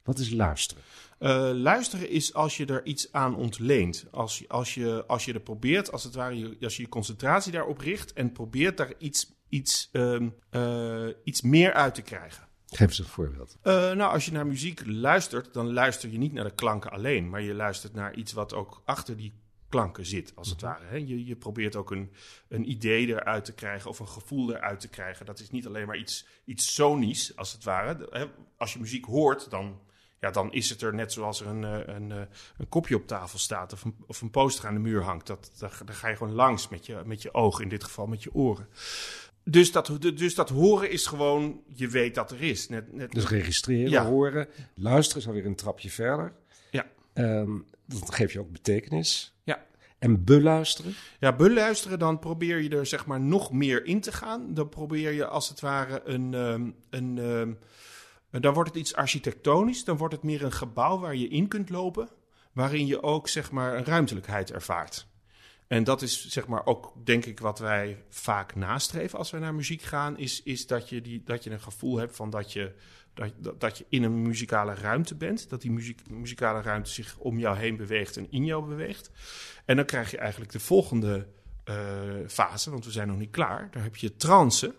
Wat 0.03 0.19
is 0.19 0.29
luisteren? 0.29 0.83
Uh, 1.19 1.51
luisteren 1.53 2.09
is 2.09 2.33
als 2.33 2.57
je 2.57 2.65
er 2.65 2.85
iets 2.85 3.11
aan 3.11 3.35
ontleent. 3.35 4.05
Als 4.11 4.39
je, 4.39 4.47
als 4.47 4.73
je, 4.73 5.03
als 5.07 5.25
je 5.25 5.33
er 5.33 5.39
probeert, 5.39 5.91
als 5.91 6.03
het 6.03 6.15
ware, 6.15 6.57
als 6.61 6.75
je 6.75 6.81
je 6.81 6.89
concentratie 6.89 7.51
daarop 7.51 7.79
richt 7.79 8.13
en 8.13 8.31
probeert 8.31 8.77
daar 8.77 8.93
iets, 8.97 9.35
iets, 9.49 9.89
um, 9.91 10.35
uh, 10.51 11.07
iets 11.23 11.41
meer 11.41 11.73
uit 11.73 11.95
te 11.95 12.01
krijgen. 12.01 12.47
Geef 12.65 12.87
eens 12.87 12.99
een 12.99 13.05
voorbeeld. 13.05 13.57
Uh, 13.63 13.73
nou, 13.73 14.13
als 14.13 14.25
je 14.25 14.31
naar 14.31 14.47
muziek 14.47 14.81
luistert, 14.85 15.53
dan 15.53 15.73
luister 15.73 16.09
je 16.09 16.17
niet 16.17 16.33
naar 16.33 16.43
de 16.43 16.55
klanken 16.55 16.91
alleen, 16.91 17.29
maar 17.29 17.41
je 17.41 17.53
luistert 17.53 17.93
naar 17.93 18.15
iets 18.15 18.31
wat 18.31 18.53
ook 18.53 18.81
achter 18.85 19.17
die 19.17 19.33
klanken 19.69 20.05
zit, 20.05 20.31
als 20.35 20.49
het 20.49 20.61
ware. 20.61 20.85
Hè. 20.85 20.95
Je, 20.95 21.25
je 21.25 21.35
probeert 21.35 21.75
ook 21.75 21.91
een, 21.91 22.11
een 22.47 22.69
idee 22.69 23.07
eruit 23.07 23.45
te 23.45 23.53
krijgen 23.53 23.89
of 23.89 23.99
een 23.99 24.07
gevoel 24.07 24.55
eruit 24.55 24.79
te 24.79 24.89
krijgen. 24.89 25.25
Dat 25.25 25.39
is 25.39 25.49
niet 25.49 25.67
alleen 25.67 25.87
maar 25.87 25.97
iets, 25.97 26.27
iets 26.45 26.73
sonisch, 26.73 27.35
als 27.35 27.51
het 27.51 27.63
ware. 27.63 28.07
Hè. 28.09 28.25
Als 28.57 28.73
je 28.73 28.79
muziek 28.79 29.05
hoort, 29.05 29.49
dan, 29.49 29.79
ja, 30.19 30.31
dan 30.31 30.53
is 30.53 30.69
het 30.69 30.81
er 30.81 30.93
net 30.93 31.13
zoals 31.13 31.41
er 31.41 31.47
een, 31.47 31.63
eh, 31.63 31.95
een, 31.95 32.09
een, 32.09 32.27
een 32.57 32.69
kopje 32.69 32.95
op 32.95 33.07
tafel 33.07 33.39
staat 33.39 33.73
of 33.73 33.83
een, 33.83 33.95
of 34.07 34.21
een 34.21 34.31
poster 34.31 34.67
aan 34.67 34.73
de 34.73 34.79
muur 34.79 35.03
hangt. 35.03 35.27
Dat, 35.27 35.51
daar, 35.57 35.81
daar 35.85 35.95
ga 35.95 36.07
je 36.07 36.15
gewoon 36.15 36.33
langs 36.33 36.67
met 36.67 36.85
je, 36.85 37.01
met 37.05 37.21
je 37.21 37.33
ogen, 37.33 37.63
in 37.63 37.69
dit 37.69 37.83
geval 37.83 38.07
met 38.07 38.23
je 38.23 38.33
oren. 38.33 38.67
Dus 39.43 39.71
dat, 39.71 39.97
dus 39.99 40.35
dat 40.35 40.49
horen 40.49 40.91
is 40.91 41.05
gewoon, 41.05 41.61
je 41.73 41.87
weet 41.87 42.15
dat 42.15 42.31
er 42.31 42.41
is. 42.41 42.69
Net, 42.69 42.93
net, 42.93 43.11
dus 43.11 43.27
registreren, 43.27 43.89
ja. 43.89 44.05
horen, 44.05 44.47
luisteren 44.75 45.21
is 45.21 45.27
alweer 45.27 45.45
een 45.45 45.55
trapje 45.55 45.89
verder. 45.89 46.33
Um, 47.19 47.65
dat 47.85 48.15
geeft 48.15 48.33
je 48.33 48.39
ook 48.39 48.51
betekenis. 48.51 49.33
Ja. 49.43 49.65
En 49.99 50.23
beluisteren? 50.23 50.93
Ja, 51.19 51.35
beluisteren, 51.35 51.99
dan 51.99 52.19
probeer 52.19 52.61
je 52.61 52.69
er 52.69 52.85
zeg 52.85 53.05
maar 53.05 53.19
nog 53.19 53.51
meer 53.51 53.85
in 53.85 54.01
te 54.01 54.11
gaan. 54.11 54.53
Dan 54.53 54.69
probeer 54.69 55.11
je 55.11 55.25
als 55.25 55.49
het 55.49 55.59
ware 55.59 56.01
een... 56.05 56.33
Um, 56.33 56.75
een 56.89 57.17
um, 57.17 57.59
dan 58.31 58.53
wordt 58.53 58.69
het 58.69 58.79
iets 58.79 58.95
architectonisch. 58.95 59.83
Dan 59.83 59.97
wordt 59.97 60.13
het 60.13 60.23
meer 60.23 60.43
een 60.43 60.51
gebouw 60.51 60.99
waar 60.99 61.15
je 61.15 61.27
in 61.27 61.47
kunt 61.47 61.69
lopen. 61.69 62.09
Waarin 62.53 62.85
je 62.85 63.03
ook 63.03 63.27
zeg 63.27 63.51
maar 63.51 63.77
een 63.77 63.85
ruimtelijkheid 63.85 64.51
ervaart. 64.51 65.07
En 65.67 65.83
dat 65.83 66.01
is 66.01 66.27
zeg 66.27 66.47
maar 66.47 66.65
ook, 66.65 66.93
denk 67.03 67.25
ik, 67.25 67.39
wat 67.39 67.59
wij 67.59 68.03
vaak 68.09 68.55
nastreven 68.55 69.17
als 69.17 69.31
wij 69.31 69.39
naar 69.39 69.55
muziek 69.55 69.81
gaan. 69.81 70.17
Is, 70.17 70.43
is 70.43 70.67
dat, 70.67 70.89
je 70.89 71.01
die, 71.01 71.23
dat 71.23 71.43
je 71.43 71.51
een 71.51 71.61
gevoel 71.61 71.97
hebt 71.97 72.15
van 72.15 72.29
dat 72.29 72.53
je 72.53 72.73
dat, 73.37 73.59
dat 73.59 73.77
je 73.77 73.85
in 73.89 74.03
een 74.03 74.21
muzikale 74.21 74.73
ruimte 74.73 75.15
bent. 75.15 75.49
Dat 75.49 75.61
die 75.61 75.71
muziek, 75.71 76.09
muzikale 76.09 76.61
ruimte 76.61 76.89
zich 76.89 77.17
om 77.17 77.39
jou 77.39 77.57
heen 77.57 77.77
beweegt 77.77 78.17
en 78.17 78.27
in 78.29 78.45
jou 78.45 78.65
beweegt. 78.65 79.11
En 79.65 79.75
dan 79.75 79.85
krijg 79.85 80.11
je 80.11 80.17
eigenlijk 80.17 80.51
de 80.51 80.59
volgende 80.59 81.27
uh, 81.65 81.75
fase, 82.27 82.71
want 82.71 82.85
we 82.85 82.91
zijn 82.91 83.07
nog 83.07 83.17
niet 83.17 83.31
klaar. 83.31 83.67
Daar 83.71 83.83
heb 83.83 83.95
je 83.95 84.15
trance. 84.15 84.75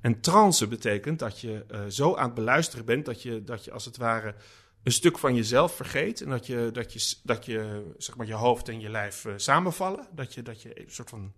En 0.00 0.20
trance 0.20 0.66
betekent 0.68 1.18
dat 1.18 1.40
je 1.40 1.64
uh, 1.70 1.80
zo 1.88 2.14
aan 2.14 2.24
het 2.24 2.34
beluisteren 2.34 2.84
bent 2.84 3.04
dat 3.04 3.22
je, 3.22 3.44
dat 3.44 3.64
je 3.64 3.72
als 3.72 3.84
het 3.84 3.96
ware 3.96 4.34
een 4.82 4.92
stuk 4.92 5.18
van 5.18 5.34
jezelf 5.34 5.76
vergeet. 5.76 6.20
En 6.20 6.28
dat 6.28 6.46
je, 6.46 6.70
dat 6.72 6.92
je, 6.92 7.14
dat 7.22 7.46
je, 7.46 7.82
zeg 7.98 8.16
maar, 8.16 8.26
je 8.26 8.34
hoofd 8.34 8.68
en 8.68 8.80
je 8.80 8.90
lijf 8.90 9.24
uh, 9.24 9.32
samenvallen. 9.36 10.06
Dat 10.12 10.34
je, 10.34 10.42
dat 10.42 10.62
je 10.62 10.80
een 10.80 10.90
soort 10.90 11.08
van 11.08 11.32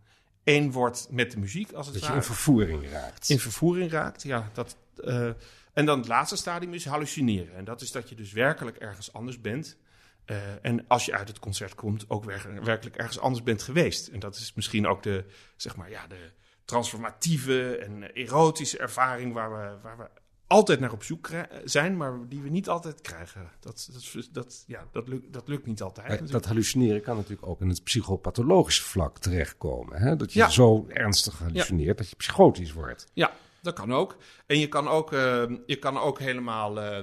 één 0.45 0.71
wordt 0.71 1.09
met 1.11 1.31
de 1.31 1.39
muziek, 1.39 1.73
als 1.73 1.87
het 1.87 1.95
dat 1.95 2.03
ware. 2.03 2.15
je 2.15 2.21
in 2.21 2.27
vervoering 2.27 2.91
raakt. 2.91 3.29
In 3.29 3.39
vervoering 3.39 3.91
raakt, 3.91 4.23
ja. 4.23 4.51
Dat, 4.53 4.77
uh, 5.05 5.31
en 5.79 5.87
dan 5.87 5.99
het 5.99 6.09
laatste 6.09 6.37
stadium 6.37 6.75
is 6.75 6.85
hallucineren. 6.85 7.55
En 7.55 7.65
dat 7.65 7.81
is 7.81 7.91
dat 7.93 8.09
je 8.09 8.15
dus 8.15 8.33
werkelijk 8.33 8.77
ergens 8.77 9.13
anders 9.13 9.41
bent. 9.41 9.77
eh, 10.25 10.37
en 10.63 10.85
als 10.89 11.05
je 11.07 11.15
uit 11.15 11.29
het 11.29 11.39
concert 11.39 11.75
komt, 11.75 12.05
ook 12.11 12.25
wer- 12.25 12.65
werkelijk 12.65 12.97
ergens 12.97 13.19
anders 13.19 13.43
bent 13.43 13.63
geweest. 13.63 14.09
En 14.09 14.19
dat 14.21 14.37
is 14.37 14.53
misschien 14.55 14.87
ook 14.87 15.03
de, 15.03 15.25
zeg 15.57 15.77
maar, 15.77 15.91
ja, 15.91 16.07
de 16.07 16.31
transformatieve 16.65 17.77
en 17.77 18.13
erotische 18.15 18.79
ervaring 18.79 19.33
waar 19.33 19.51
we, 19.51 19.77
waar 19.83 19.97
we 19.99 20.09
altijd 20.47 20.81
naar 20.81 20.93
op 20.93 21.03
zoek 21.05 21.31
zijn, 21.65 21.97
maar 21.97 22.13
die 22.29 22.41
we 22.43 22.49
niet 22.49 22.69
altijd 22.69 23.01
krijgen. 23.01 23.51
Dat, 23.61 23.89
dat, 23.93 24.29
dat, 24.33 24.65
ja, 24.67 24.87
dat, 24.93 25.09
lukt, 25.09 25.33
dat 25.33 25.49
lukt 25.49 25.67
niet 25.67 25.83
altijd. 25.83 26.07
Natuurlijk. 26.07 26.33
dat 26.33 26.45
hallucineren 26.47 27.03
kan 27.03 27.17
natuurlijk 27.17 27.47
ook 27.47 27.61
in 27.61 27.69
het 27.69 27.85
psychopathologische 27.85 28.83
vlak 28.83 29.19
terechtkomen. 29.19 30.01
Hè? 30.01 30.17
Dat 30.17 30.33
je 30.33 30.39
Ja. 30.39 30.49
zo 30.49 30.87
ernstig 30.89 31.39
hallucineert 31.39 31.99
dat 31.99 32.09
je 32.11 32.17
psychotisch 32.17 32.73
wordt. 32.73 33.07
Ja, 33.13 33.33
dat 33.63 33.75
kan 33.75 33.95
ook. 33.95 34.17
En 34.47 34.59
je 34.59 34.69
kan 34.69 34.89
ook, 34.89 35.13
eh, 35.13 35.45
je 35.67 35.77
kan 35.79 35.99
ook 35.99 36.19
helemaal 36.19 36.81
eh, 36.81 36.99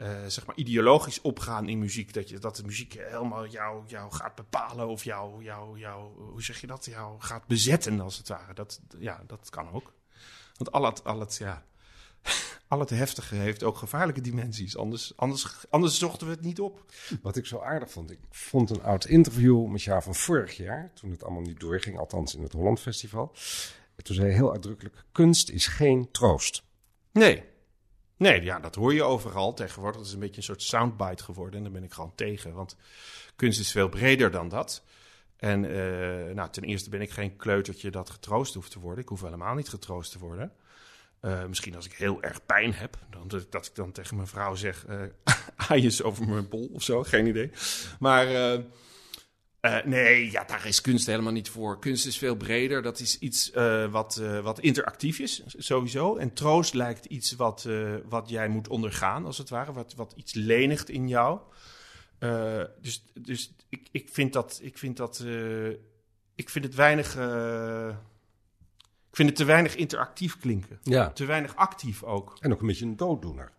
eh, 0.00 0.26
zeg 0.26 0.46
maar 0.46 0.56
ideologisch 0.56 1.20
opgaan 1.20 1.68
in 1.68 1.78
muziek. 1.78 2.14
Dat, 2.14 2.28
je, 2.28 2.38
dat 2.38 2.56
de 2.56 2.64
muziek 2.64 2.92
helemaal 2.92 3.46
jou, 3.46 3.82
jou 3.86 4.12
gaat 4.12 4.34
bepalen 4.34 4.88
of 4.88 5.04
jou, 5.04 5.44
jou, 5.44 5.78
jou, 5.78 6.10
hoe 6.30 6.42
zeg 6.42 6.60
je 6.60 6.66
dat, 6.66 6.84
jou 6.84 7.20
gaat 7.20 7.46
bezetten 7.46 8.00
als 8.00 8.18
het 8.18 8.28
ware. 8.28 8.54
Dat, 8.54 8.80
ja, 8.98 9.22
dat 9.26 9.50
kan 9.50 9.72
ook. 9.72 9.92
Want 10.56 10.72
al 10.72 10.84
het, 10.84 11.04
al 11.04 11.20
het, 11.20 11.36
ja, 11.36 11.64
al 12.68 12.80
het 12.80 12.90
heftige 12.90 13.34
heeft 13.34 13.62
ook 13.62 13.76
gevaarlijke 13.76 14.20
dimensies. 14.20 14.76
Anders, 14.76 15.16
anders, 15.16 15.64
anders 15.70 15.98
zochten 15.98 16.26
we 16.26 16.32
het 16.32 16.42
niet 16.42 16.60
op. 16.60 16.84
Wat 17.22 17.36
ik 17.36 17.46
zo 17.46 17.60
aardig 17.60 17.90
vond, 17.90 18.10
ik 18.10 18.20
vond 18.30 18.70
een 18.70 18.82
oud 18.82 19.04
interview 19.04 19.66
met 19.66 19.82
jou 19.82 20.02
van 20.02 20.14
vorig 20.14 20.56
jaar, 20.56 20.90
toen 20.94 21.10
het 21.10 21.24
allemaal 21.24 21.42
niet 21.42 21.60
doorging, 21.60 21.98
althans 21.98 22.34
in 22.34 22.42
het 22.42 22.52
Holland 22.52 22.80
Festival. 22.80 23.32
En 24.00 24.06
toen 24.06 24.14
zei 24.14 24.28
je 24.28 24.34
heel 24.34 24.52
uitdrukkelijk, 24.52 25.04
kunst 25.12 25.50
is 25.50 25.66
geen 25.66 26.10
troost. 26.10 26.62
Nee. 27.12 27.44
Nee, 28.16 28.42
ja, 28.42 28.58
dat 28.58 28.74
hoor 28.74 28.94
je 28.94 29.02
overal 29.02 29.54
tegenwoordig. 29.54 29.96
Dat 29.96 30.06
is 30.06 30.12
een 30.12 30.20
beetje 30.20 30.36
een 30.36 30.42
soort 30.42 30.62
soundbite 30.62 31.24
geworden. 31.24 31.56
En 31.56 31.62
daar 31.62 31.72
ben 31.72 31.82
ik 31.82 31.92
gewoon 31.92 32.14
tegen. 32.14 32.52
Want 32.52 32.76
kunst 33.36 33.60
is 33.60 33.70
veel 33.70 33.88
breder 33.88 34.30
dan 34.30 34.48
dat. 34.48 34.84
En 35.36 35.64
eh, 35.64 36.34
nou, 36.34 36.50
ten 36.50 36.62
eerste 36.62 36.90
ben 36.90 37.00
ik 37.00 37.10
geen 37.10 37.36
kleutertje 37.36 37.90
dat 37.90 38.10
getroost 38.10 38.54
hoeft 38.54 38.70
te 38.70 38.78
worden. 38.78 39.02
Ik 39.02 39.08
hoef 39.08 39.22
helemaal 39.22 39.54
niet 39.54 39.68
getroost 39.68 40.12
te 40.12 40.18
worden. 40.18 40.52
Eh, 41.20 41.44
misschien 41.44 41.76
als 41.76 41.86
ik 41.86 41.92
heel 41.92 42.22
erg 42.22 42.46
pijn 42.46 42.72
heb, 42.74 42.98
dan, 43.10 43.28
dat 43.28 43.52
dat 43.52 43.66
ik 43.66 43.74
dan 43.74 43.92
tegen 43.92 44.16
mijn 44.16 44.28
vrouw 44.28 44.54
zeg: 44.54 44.86
eh 44.86 45.02
aaiers 45.68 46.02
over 46.02 46.28
mijn 46.28 46.48
bol 46.48 46.70
of 46.72 46.82
zo, 46.82 47.02
geen 47.02 47.26
idee. 47.26 47.50
Maar 47.98 48.26
eh, 48.26 48.60
eh, 49.60 49.84
nee, 49.84 50.30
ja, 50.30 50.44
daar 50.44 50.66
is 50.66 50.80
kunst 50.80 51.06
helemaal 51.06 51.32
niet 51.32 51.48
voor. 51.48 51.78
Kunst 51.78 52.06
is 52.06 52.18
veel 52.18 52.36
breder. 52.36 52.82
Dat 52.82 53.00
is 53.00 53.18
iets 53.18 53.50
eh, 53.50 53.90
wat, 53.90 54.16
eh, 54.16 54.40
wat 54.40 54.60
interactief 54.60 55.18
is, 55.18 55.42
sowieso. 55.46 56.16
En 56.16 56.32
troost 56.32 56.74
lijkt 56.74 57.04
iets 57.04 57.32
wat, 57.32 57.68
wat 58.04 58.28
jij 58.28 58.48
moet 58.48 58.68
ondergaan, 58.68 59.26
als 59.26 59.38
het 59.38 59.48
ware. 59.48 59.72
Wat, 59.72 59.94
wat 59.94 60.12
iets 60.16 60.34
lenigt 60.34 60.88
in 60.88 61.08
jou. 61.08 61.40
Dus 62.80 63.04
dus 63.14 63.54
ik, 63.68 63.88
ik 63.90 64.08
vind 64.12 64.32
dat. 64.32 64.58
Ik 64.62 64.78
vind, 64.78 64.96
dat 64.96 65.24
ik 66.34 66.50
vind 66.50 66.64
het 66.64 66.74
weinig. 66.74 67.16
ik 69.08 69.16
vind 69.16 69.28
het 69.28 69.36
te 69.36 69.44
weinig 69.44 69.76
interactief 69.76 70.38
klinken. 70.38 70.78
Ja. 70.82 71.10
Te 71.10 71.24
weinig 71.24 71.56
actief 71.56 72.02
ook. 72.02 72.36
En 72.40 72.52
ook 72.52 72.60
een 72.60 72.66
beetje 72.66 72.84
een 72.84 72.96
dooddoener. 72.96 73.52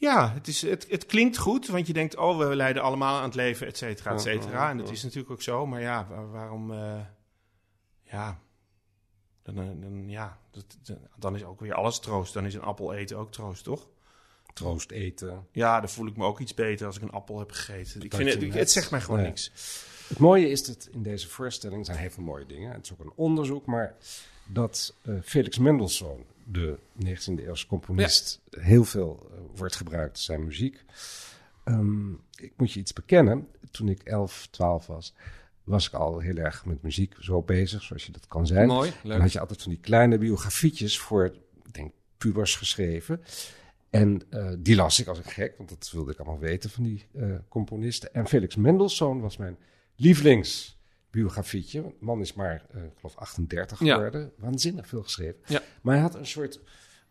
Ja, 0.00 0.32
het, 0.32 0.48
is, 0.48 0.62
het, 0.62 0.86
het 0.90 1.06
klinkt 1.06 1.36
goed, 1.36 1.66
want 1.66 1.86
je 1.86 1.92
denkt, 1.92 2.16
oh, 2.16 2.38
we 2.38 2.56
leiden 2.56 2.82
allemaal 2.82 3.16
aan 3.18 3.24
het 3.24 3.34
leven, 3.34 3.66
et 3.66 3.76
cetera, 3.76 4.12
et 4.12 4.20
cetera. 4.20 4.70
En 4.70 4.78
dat 4.78 4.90
is 4.90 5.02
natuurlijk 5.02 5.30
ook 5.30 5.42
zo, 5.42 5.66
maar 5.66 5.80
ja, 5.80 6.06
waar- 6.08 6.30
waarom, 6.30 6.72
eh, 6.72 7.00
ja, 8.02 8.38
dan, 9.42 9.58
eh, 9.58 9.64
dan, 9.80 10.08
ja 10.08 10.38
dat, 10.50 10.64
dan 11.16 11.34
is 11.34 11.44
ook 11.44 11.60
weer 11.60 11.74
alles 11.74 11.98
troost. 12.00 12.32
Dan 12.34 12.46
is 12.46 12.54
een 12.54 12.62
appel 12.62 12.92
eten 12.94 13.16
ook 13.16 13.32
troost, 13.32 13.64
toch? 13.64 13.88
Troost 14.52 14.90
eten. 14.90 15.46
Ja, 15.52 15.80
dan 15.80 15.88
voel 15.88 16.06
ik 16.06 16.16
me 16.16 16.24
ook 16.24 16.40
iets 16.40 16.54
beter 16.54 16.86
als 16.86 16.96
ik 16.96 17.02
een 17.02 17.10
appel 17.10 17.38
heb 17.38 17.50
gegeten. 17.50 18.02
Ik 18.02 18.14
vind 18.14 18.34
het, 18.42 18.54
het 18.54 18.70
zegt 18.70 18.90
mij 18.90 19.00
gewoon 19.00 19.18
Nee. 19.20 19.26
niks. 19.28 19.52
Het 20.08 20.18
mooie 20.18 20.48
is 20.50 20.64
dat 20.66 20.88
in 20.92 21.02
deze 21.02 21.28
voorstelling 21.28 21.86
zijn 21.86 21.98
heel 21.98 22.10
veel 22.10 22.22
mooie 22.22 22.46
dingen. 22.46 22.72
Het 22.72 22.84
is 22.84 22.92
ook 22.92 23.00
een 23.00 23.12
onderzoek, 23.14 23.66
maar 23.66 23.96
dat 24.46 24.94
eh, 25.02 25.14
Felix 25.24 25.58
Mendelssohn, 25.58 26.24
de 26.50 26.78
19e 27.04 27.44
eeuwse 27.44 27.66
componist, 27.66 28.40
heel 28.50 28.84
veel 28.84 29.30
eh, 29.30 29.38
wordt 29.56 29.76
gebruikt, 29.76 30.18
zijn 30.18 30.44
muziek. 30.44 30.84
Ehm, 31.64 32.12
ik 32.36 32.52
moet 32.56 32.72
je 32.72 32.80
iets 32.80 32.92
bekennen, 32.92 33.48
toen 33.70 33.88
ik 33.88 34.02
11, 34.02 34.48
12 34.50 34.86
was, 34.86 35.14
was 35.64 35.86
ik 35.86 35.92
al 35.92 36.18
heel 36.18 36.36
erg 36.36 36.64
met 36.64 36.82
muziek 36.82 37.14
zo 37.20 37.42
bezig, 37.42 37.82
zoals 37.82 38.06
je 38.06 38.12
dat 38.12 38.26
kan 38.26 38.46
zijn. 38.46 38.66
Mooi, 38.66 38.92
Dan 39.02 39.20
had 39.20 39.32
je 39.32 39.40
altijd 39.40 39.62
van 39.62 39.70
die 39.70 39.80
kleine 39.80 40.18
biografietjes 40.18 40.98
voor, 40.98 41.24
ik 41.64 41.74
denk, 41.74 41.92
pubers 42.18 42.56
geschreven. 42.56 43.20
En 43.90 44.22
eh, 44.30 44.52
die 44.58 44.76
las 44.76 45.00
ik 45.00 45.06
als 45.06 45.18
een 45.18 45.24
gek, 45.24 45.54
want 45.56 45.68
dat 45.68 45.90
wilde 45.92 46.12
ik 46.12 46.18
allemaal 46.18 46.38
weten 46.38 46.70
van 46.70 46.84
die 46.84 47.06
eh, 47.14 47.34
componisten. 47.48 48.14
En 48.14 48.26
Felix 48.26 48.56
Mendelssohn 48.56 49.20
was 49.20 49.36
mijn 49.36 49.58
lievelingsbiografietje. 51.10 51.82
De 51.82 52.04
man 52.04 52.20
is 52.20 52.34
maar, 52.34 52.66
eh, 52.70 52.82
ik 52.84 52.90
geloof, 53.00 53.16
38 53.16 53.80
Ja. 53.80 53.94
geworden. 53.94 54.32
Waanzinnig 54.36 54.86
veel 54.88 55.02
geschreven. 55.02 55.40
Ja. 55.46 55.62
Maar 55.82 55.94
hij 55.94 56.02
had 56.02 56.14
een 56.14 56.26
soort 56.26 56.60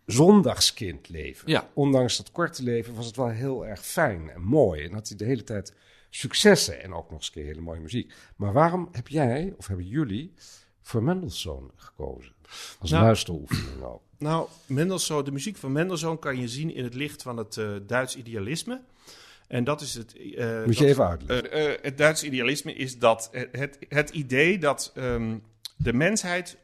zondagskindleven. 0.06 1.50
Ja. 1.52 1.70
Ondanks 1.74 2.18
dat 2.18 2.32
korte 2.32 2.64
leven 2.64 2.96
was 2.96 3.06
het 3.06 3.16
wel 3.16 3.30
heel 3.30 3.66
erg 3.66 3.86
fijn 3.86 4.30
en 4.30 4.42
mooi. 4.42 4.84
En 4.84 4.94
had 4.94 5.08
hij 5.08 5.18
de 5.18 5.26
hele 5.26 5.44
tijd 5.44 5.74
successen 6.10 6.84
en 6.84 6.94
ook 6.94 7.10
nog 7.10 7.18
eens 7.20 7.28
een 7.28 7.34
keer 7.34 7.46
hele 7.46 7.62
mooie 7.62 7.80
muziek. 7.80 8.14
Maar 8.36 8.54
waarom 8.54 8.90
heb 8.92 9.08
jij, 9.08 9.54
of 9.58 9.68
hebben 9.68 9.88
jullie, 9.88 10.34
voor 10.82 11.04
Mendelssohn 11.04 11.72
gekozen? 11.76 12.36
Als 12.80 12.92
Nou, 12.92 13.04
luisteroefening 13.04 13.82
ook. 13.84 14.02
Nou, 14.18 14.48
Mendelssohn, 14.66 15.26
de 15.26 15.32
muziek 15.32 15.58
van 15.58 15.72
Mendelssohn 15.72 16.20
kan 16.20 16.40
je 16.40 16.48
zien 16.48 16.74
in 16.74 16.84
het 16.84 16.94
licht 16.94 17.22
van 17.22 17.38
het 17.38 17.58
eh, 17.58 17.76
Duits 17.88 18.16
idealisme. 18.16 18.82
En 19.48 19.64
dat 19.64 19.82
is 19.82 19.94
het. 19.94 20.16
eh, 20.16 20.64
Moet 20.66 20.78
je 20.78 20.82
dat- 20.84 20.92
even 20.92 21.08
uitleggen. 21.08 21.52
Eh, 21.52 21.74
eh, 21.74 21.80
het 21.82 21.98
Duitse 21.98 22.26
idealisme 22.26 22.74
is 22.74 22.98
dat 23.00 23.30
het, 23.32 23.50
het, 23.52 23.78
het 23.90 24.10
idee 24.10 24.58
dat 24.60 24.92
ehm, 24.96 25.38
de 25.78 25.94
mensheid 25.94 26.58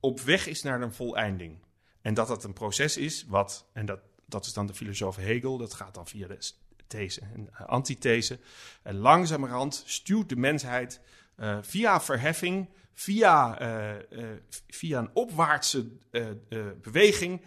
op 0.00 0.20
weg 0.20 0.46
is 0.46 0.62
naar 0.62 0.82
een 0.82 0.92
voleinding. 0.92 1.58
En 2.02 2.14
dat 2.14 2.28
dat 2.28 2.44
een 2.44 2.52
proces 2.52 2.96
is 2.96 3.24
wat, 3.28 3.66
en 3.72 3.86
dat, 3.86 4.00
dat 4.26 4.46
is 4.46 4.52
dan 4.52 4.66
de 4.66 4.74
filosoof 4.74 5.16
Hegel, 5.16 5.58
dat 5.58 5.74
gaat 5.74 5.94
dan 5.94 6.06
via 6.06 6.26
de 6.26 6.38
these 6.86 7.20
en 7.20 7.48
eh, 7.52 7.66
antithese. 7.66 8.38
En 8.82 8.96
langzamerhand 8.96 9.82
stuurt 9.86 10.28
de 10.28 10.36
mensheid 10.36 11.00
eh, 11.36 11.58
via 11.62 12.00
verheffing, 12.00 12.68
via, 12.94 13.58
eh, 13.58 13.94
eh, 14.22 14.38
via 14.68 14.98
een 14.98 15.10
opwaartse 15.12 15.86
eh, 16.10 16.28
eh, 16.30 16.34
beweging 16.82 17.42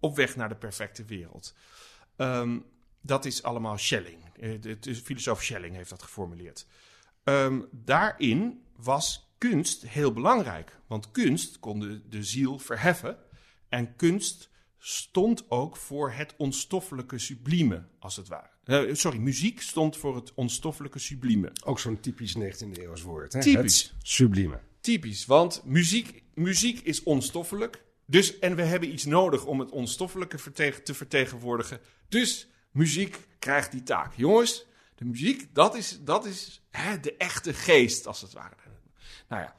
op 0.00 0.16
weg 0.16 0.36
naar 0.36 0.48
de 0.48 0.54
perfecte 0.54 1.04
wereld. 1.04 1.54
Ehm, 2.16 2.58
dat 3.02 3.24
is 3.24 3.42
allemaal 3.42 3.78
Schelling. 3.78 4.18
Eh, 4.40 4.60
de, 4.60 4.78
de 4.78 4.94
filosoof 4.94 5.42
Schelling 5.42 5.74
heeft 5.74 5.90
dat 5.90 6.02
geformuleerd. 6.02 6.66
Ehm, 7.24 7.60
daarin 7.70 8.62
was 8.76 9.32
kunst 9.38 9.82
heel 9.82 10.12
belangrijk. 10.12 10.78
Want 10.86 11.10
kunst 11.10 11.58
kon 11.58 11.80
de, 11.80 12.08
de 12.08 12.24
ziel 12.24 12.58
verheffen. 12.58 13.16
En 13.68 13.96
kunst 13.96 14.50
stond 14.78 15.50
ook 15.50 15.76
voor 15.76 16.12
het 16.12 16.34
onstoffelijke 16.36 17.18
sublieme, 17.18 17.84
als 17.98 18.16
het 18.16 18.28
ware. 18.28 18.50
Eh, 18.64 18.94
sorry, 18.94 19.18
muziek 19.18 19.60
stond 19.60 19.96
voor 19.96 20.16
het 20.16 20.34
onstoffelijke 20.34 20.98
sublieme. 20.98 21.52
Ook 21.64 21.78
zo'n 21.78 22.00
typisch 22.00 22.36
19e 22.38 22.78
eeuws 22.78 23.02
woord. 23.02 23.32
Hè? 23.32 23.40
Typisch. 23.40 23.82
Het 23.82 24.08
sublieme. 24.08 24.60
Typisch, 24.80 25.26
want 25.26 25.62
muziek, 25.64 26.22
muziek 26.34 26.80
is 26.80 27.02
onstoffelijk. 27.02 27.84
Dus, 28.06 28.38
en 28.38 28.56
we 28.56 28.62
hebben 28.62 28.92
iets 28.92 29.04
nodig 29.04 29.44
om 29.44 29.60
het 29.60 29.70
onstoffelijke 29.70 30.38
vertegen- 30.38 30.84
te 30.84 30.94
vertegenwoordigen. 30.94 31.80
Dus 32.08 32.48
muziek 32.72 33.18
krijgt 33.38 33.70
die 33.72 33.82
taak. 33.82 34.14
Jongens, 34.14 34.66
de 34.94 35.04
muziek, 35.04 35.54
dat 35.54 35.74
is, 35.74 35.98
dat 36.00 36.24
is 36.24 36.62
hè, 36.70 37.00
de 37.00 37.16
echte 37.16 37.54
geest, 37.54 38.06
als 38.06 38.20
het 38.20 38.32
ware. 38.32 38.54
Nou 39.28 39.42
ja, 39.42 39.56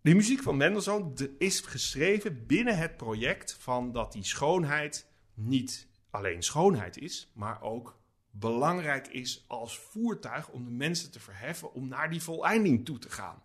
de 0.00 0.14
muziek 0.14 0.42
van 0.42 0.56
Mendelssohn 0.56 1.14
de- 1.14 1.34
is 1.38 1.60
geschreven 1.60 2.46
binnen 2.46 2.78
het 2.78 2.96
project 2.96 3.56
van 3.58 3.92
dat 3.92 4.12
die 4.12 4.24
schoonheid 4.24 5.06
niet 5.34 5.88
alleen 6.10 6.42
schoonheid 6.42 6.98
is, 6.98 7.30
maar 7.34 7.62
ook 7.62 7.98
belangrijk 8.30 9.08
is 9.08 9.44
als 9.48 9.78
voertuig 9.78 10.48
om 10.48 10.64
de 10.64 10.70
mensen 10.70 11.10
te 11.10 11.20
verheffen 11.20 11.72
om 11.72 11.88
naar 11.88 12.10
die 12.10 12.22
voleinding 12.22 12.84
toe 12.84 12.98
te 12.98 13.10
gaan. 13.10 13.42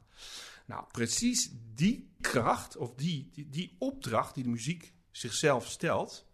Nou, 0.66 0.86
precies 0.92 1.50
die 1.74 2.10
kracht 2.22 2.78
of 2.78 2.94
die, 2.96 3.30
die, 3.34 3.50
die 3.50 3.76
opdracht 3.80 4.36
die 4.36 4.44
de 4.44 4.50
muziek 4.50 4.94
zichzelf 5.12 5.68
stelt, 5.68 6.26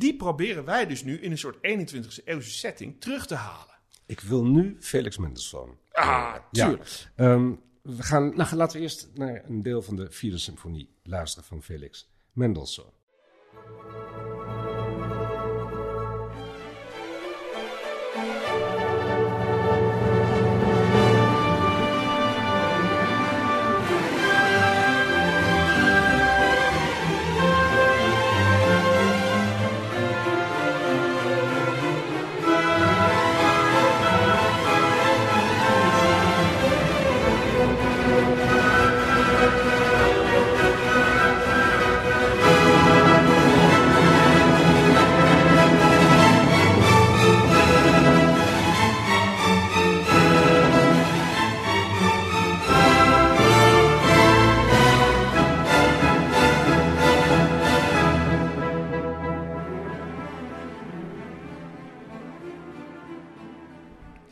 die 0.00 0.16
proberen 0.16 0.64
wij 0.64 0.86
dus 0.86 1.04
nu 1.04 1.18
in 1.20 1.30
een 1.30 1.38
soort 1.38 1.56
21e 1.56 2.24
eeuwse 2.24 2.50
setting 2.50 3.00
terug 3.00 3.26
te 3.26 3.34
halen. 3.34 3.74
Ik 4.06 4.20
wil 4.20 4.44
nu 4.44 4.76
Felix 4.80 5.18
Mendelssohn. 5.18 5.78
Ah, 5.92 6.34
Ja. 6.50 6.66
tuurlijk. 6.66 6.88
Ehm, 7.16 7.52
we 7.82 8.02
gaan, 8.02 8.36
nou, 8.36 8.54
laten 8.54 8.76
we 8.76 8.82
eerst 8.82 9.10
naar 9.14 9.42
een 9.44 9.62
deel 9.62 9.82
van 9.82 9.96
de 9.96 10.10
vierde 10.10 10.38
symfonie 10.38 10.94
luisteren 11.02 11.44
van 11.48 11.62
Felix 11.62 12.10
Mendelssohn. 12.32 12.92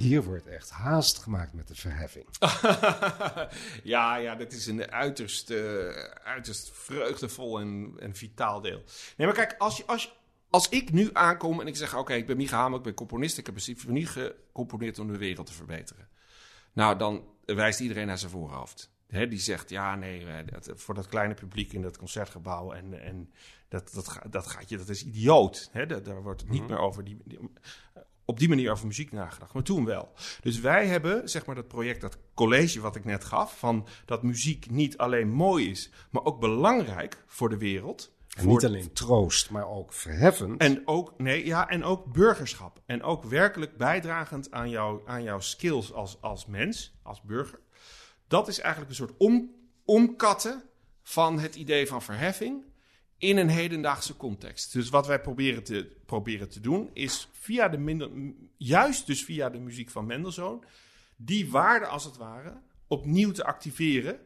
Hier 0.09 0.23
wordt 0.23 0.47
echt 0.47 0.71
haast 0.71 1.19
gemaakt 1.19 1.53
met 1.53 1.69
de 1.69 1.75
verheffing. 1.75 2.27
ja, 3.95 4.17
ja, 4.17 4.35
dat 4.35 4.53
is 4.53 4.67
een 4.67 4.91
uiterst, 4.91 5.51
uh, 5.51 5.89
uiterst 6.25 6.71
vreugdevol 6.73 7.61
en, 7.61 7.95
en 7.99 8.15
vitaal 8.15 8.61
deel. 8.61 8.83
Nee, 9.17 9.27
maar 9.27 9.37
kijk, 9.37 9.55
als, 9.59 9.77
je, 9.77 9.87
als, 9.87 10.19
als 10.51 10.69
ik 10.69 10.93
nu 10.93 11.11
aankom 11.13 11.61
en 11.61 11.67
ik 11.67 11.77
zeg: 11.77 11.97
Oké, 11.97 12.13
ik 12.15 12.27
ben 12.27 12.37
Micha 12.37 12.57
Hamer, 12.57 12.79
ik 12.79 12.85
ben 12.85 12.95
componist, 12.95 13.39
ik 13.39 13.47
heb 13.47 13.55
een 13.55 13.61
symfonie 13.61 14.07
gecomponeerd 14.07 14.99
om 14.99 15.13
de 15.13 15.19
wereld 15.19 15.47
te 15.47 15.53
verbeteren. 15.53 16.09
Nou, 16.73 16.99
dan 16.99 17.25
wijst 17.45 17.81
iedereen 17.81 18.07
naar 18.07 18.19
zijn 18.19 18.31
voorhoofd. 18.31 18.91
He, 19.07 19.29
die 19.29 19.41
zegt: 19.41 19.71
Ja, 19.71 19.95
nee, 19.95 20.27
dat, 20.45 20.71
voor 20.75 20.95
dat 20.95 21.07
kleine 21.07 21.35
publiek 21.35 21.73
in 21.73 21.83
dat 21.83 21.99
concertgebouw 21.99 22.73
en, 22.73 23.03
en 23.03 23.33
dat, 23.69 23.93
dat, 23.93 24.19
dat 24.31 24.47
gaat 24.47 24.69
je, 24.69 24.77
dat 24.77 24.89
is 24.89 25.05
idioot. 25.05 25.69
He, 25.73 25.87
daar, 25.87 26.23
wordt 26.23 26.41
het 26.41 26.51
niet 26.51 26.63
mhm. 26.63 26.71
meer 26.71 26.81
over 26.81 27.05
die, 27.05 27.19
die 27.25 27.39
op 28.29 28.39
die 28.39 28.49
manier 28.49 28.71
over 28.71 28.87
muziek 28.87 29.13
nagedacht. 29.13 29.53
Maar 29.53 29.63
toen 29.63 29.85
wel. 29.85 30.13
Dus 30.41 30.61
wij 30.61 30.87
hebben, 30.87 31.29
zeg 31.29 31.47
maar, 31.47 31.55
dat 31.55 31.69
project, 31.69 32.01
dat 32.01 32.19
college 32.35 32.81
wat 32.81 32.97
ik 32.97 33.05
net 33.05 33.25
gaf, 33.25 33.59
van 33.59 33.87
dat 34.05 34.23
muziek 34.23 34.71
niet 34.71 34.99
alleen 34.99 35.29
mooi 35.29 35.71
is, 35.71 35.91
maar 36.11 36.25
ook 36.25 36.41
belangrijk 36.41 37.25
voor 37.27 37.49
de 37.49 37.59
wereld. 37.59 38.13
En 38.37 38.49
niet 38.49 38.65
alleen 38.65 38.93
troost, 38.93 39.51
maar 39.51 39.69
ook 39.69 39.93
verheffend. 39.93 40.61
En 40.61 40.83
ook, 40.85 41.15
nee, 41.19 41.47
ja, 41.47 41.69
en 41.69 41.85
ook 41.85 42.13
burgerschap. 42.13 42.81
En 42.87 43.03
ook 43.03 43.25
werkelijk 43.25 43.77
bijdragend 43.77 44.51
aan, 44.51 44.71
jou, 44.71 45.01
aan 45.07 45.23
jouw 45.23 45.41
skills 45.41 45.93
als, 45.93 46.21
als 46.21 46.47
mens, 46.47 46.99
als 47.03 47.23
burger. 47.23 47.61
Dat 48.27 48.49
is 48.49 48.61
eigenlijk 48.61 48.91
een 48.91 48.97
soort 48.97 49.17
om, 49.19 49.51
omkatten 49.85 50.63
van 51.03 51.39
het 51.39 51.55
idee 51.55 51.87
van 51.87 52.03
verheffing 52.03 52.65
in 53.19 53.37
een 53.37 53.49
hedendaagse 53.49 54.17
context. 54.17 54.73
Dus 54.73 54.89
wat 54.89 55.07
wij 55.07 55.21
proberen 55.21 55.65
te, 55.65 55.97
proberen 56.07 56.49
te 56.49 56.61
doen, 56.61 56.91
is 56.93 57.29
via 57.33 57.69
de 57.69 57.79
minder, 57.79 58.11
juist 58.57 59.07
dus 59.07 59.25
via 59.25 59.51
de 59.51 59.59
muziek 59.59 59.91
van 59.91 60.07
Mendelssohn, 60.07 60.65
die 61.17 61.51
waarde 61.51 61.87
als 61.87 62.05
het 62.05 62.17
ware 62.17 62.61
opnieuw 62.87 63.33
te 63.33 63.45
activeren 63.45 64.21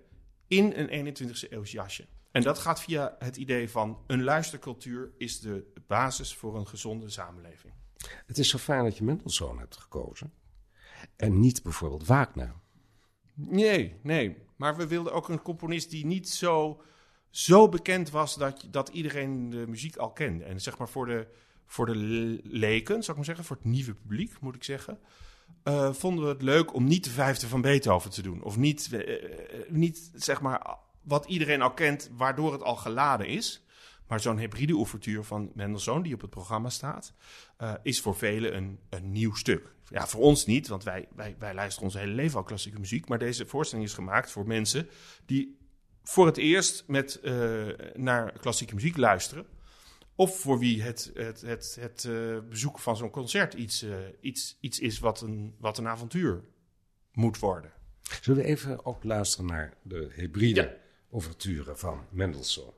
in 0.47 0.73
een 0.77 1.17
21ste 1.17 1.51
eeuws 1.51 1.71
jasje. 1.71 2.07
En 2.31 2.43
dat 2.43 2.59
gaat 2.59 2.83
via 2.83 3.17
het 3.19 3.37
idee 3.37 3.71
van 3.71 3.99
een 4.07 4.23
luistercultuur 4.23 5.13
is 5.19 5.41
de 5.41 5.73
basis 5.87 6.35
voor 6.35 6.57
een 6.57 6.67
gezonde 6.67 7.11
samenleving. 7.11 7.73
Het 8.27 8.39
is 8.39 8.49
zo 8.49 8.59
fijn 8.59 8.85
dat 8.85 8.97
je 8.97 9.05
Mendelssohn 9.05 9.59
hebt 9.59 9.77
gekozen 9.77 10.33
en 11.17 11.41
niet 11.41 11.63
bijvoorbeeld 11.63 12.07
Wagner. 12.07 12.55
Nee, 13.35 13.97
nee. 14.03 14.37
Maar 14.57 14.77
we 14.77 14.87
wilden 14.87 15.13
ook 15.13 15.29
een 15.29 15.43
componist 15.43 15.91
die 15.91 16.07
niet 16.07 16.29
zo 16.29 16.83
zo 17.33 17.69
bekend 17.69 18.11
was 18.11 18.35
dat, 18.35 18.67
dat 18.71 18.89
iedereen 18.89 19.51
de 19.51 19.67
muziek 19.67 19.97
al 19.97 20.13
kende. 20.13 20.45
En 20.45 20.61
zeg 20.61 20.79
maar 20.79 20.89
voor 20.89 21.07
de, 21.07 21.27
voor 21.67 21.87
de 21.87 21.97
leken, 22.43 22.95
zou 22.95 23.11
ik 23.11 23.17
maar 23.17 23.25
zeggen, 23.25 23.45
voor 23.45 23.57
het 23.57 23.65
nieuwe 23.65 23.95
publiek, 23.95 24.41
moet 24.41 24.55
ik 24.55 24.65
zeggen. 24.65 24.99
Uh, 25.65 25.93
vonden 25.93 26.25
we 26.25 26.31
het 26.31 26.43
leuk 26.43 26.75
om 26.75 26.85
niet 26.85 27.05
de 27.05 27.11
vijfde 27.11 27.49
van 27.49 27.61
Beethoven 27.61 28.11
te 28.11 28.23
doen. 28.23 28.43
Of 28.43 28.57
niet, 28.57 28.89
uh, 28.93 29.01
niet 29.69 30.11
zeg 30.15 30.41
maar 30.41 30.77
wat 31.03 31.27
iedereen 31.27 31.63
al 31.63 31.73
kent, 31.73 32.11
waardoor 32.17 32.53
het 32.53 32.63
al 32.63 32.77
geladen 32.77 33.27
is. 33.27 33.65
Maar 34.07 34.21
zo'n 34.21 34.39
hybride 34.39 34.75
ouverture 34.75 35.23
van 35.23 35.51
Mendelssohn, 35.55 36.03
die 36.03 36.15
op 36.15 36.21
het 36.21 36.31
programma 36.31 36.69
staat, 36.69 37.15
is 37.83 38.01
voor 38.01 38.17
velen 38.17 38.57
een, 38.57 38.79
een 38.89 39.13
nieuw 39.13 39.35
stuk. 39.35 39.75
Ja, 39.89 40.07
voor 40.07 40.21
ons 40.21 40.47
niet, 40.47 40.69
want 40.69 40.85
wij, 40.85 41.09
wij, 41.15 41.37
wij 41.39 41.55
luisteren 41.55 41.89
ons 41.89 41.99
hele 41.99 42.13
leven 42.13 42.39
al 42.39 42.45
klassieke 42.45 42.79
muziek. 42.79 43.09
Maar 43.09 43.19
deze 43.19 43.47
voorstelling 43.47 43.87
is 43.87 43.95
gemaakt 43.95 44.31
voor 44.31 44.47
mensen 44.47 44.89
die 45.27 45.62
voor 46.03 46.27
het 46.27 46.37
eerst 46.37 46.85
met, 46.87 47.21
uh, 47.23 47.69
naar 47.95 48.39
klassieke 48.39 48.75
muziek 48.75 48.97
luisteren. 48.97 49.47
Of 50.15 50.41
voor 50.41 50.59
wie 50.59 50.83
het, 50.83 51.11
het, 51.15 51.41
het, 51.41 51.77
het 51.81 52.05
uh, 52.05 52.39
bezoeken 52.49 52.83
van 52.83 52.97
zo'n 52.97 53.11
concert 53.11 53.55
iets, 53.55 53.83
uh, 53.83 53.97
iets, 54.21 54.57
iets 54.61 54.79
is 54.79 54.99
wat 54.99 55.21
een, 55.21 55.55
wat 55.59 55.79
een 55.79 55.89
avontuur 55.89 56.45
moet 57.13 57.39
worden. 57.39 57.73
Zullen 58.21 58.43
we 58.43 58.49
even 58.49 58.85
ook 58.87 59.05
luisteren 59.05 59.47
naar 59.47 59.75
de 59.83 60.11
hybride 60.15 60.61
ja. 60.61 60.75
ouverture 61.11 61.77
van 61.77 62.07
Mendelssohn? 62.11 62.73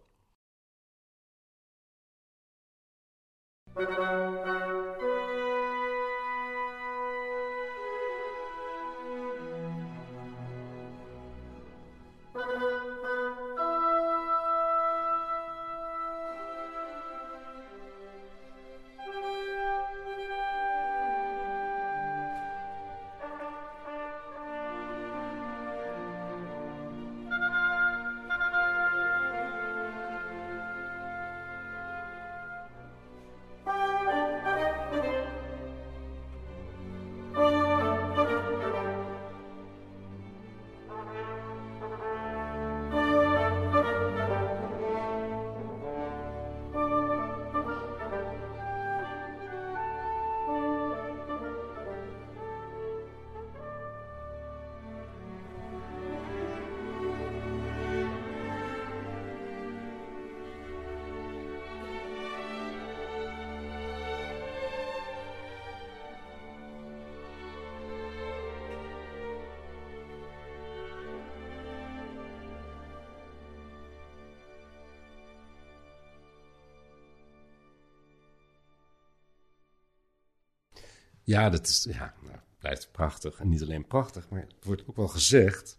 Ja, 81.25 81.51
dat 81.51 81.67
is, 81.67 81.87
ja, 81.91 82.15
nou, 82.23 82.39
blijft 82.59 82.89
prachtig. 82.93 83.39
En 83.39 83.49
niet 83.49 83.63
alleen 83.63 83.87
prachtig, 83.87 84.29
maar 84.29 84.41
het 84.41 84.65
wordt 84.65 84.83
ook 84.87 84.97
wel 84.97 85.09
gezegd 85.09 85.79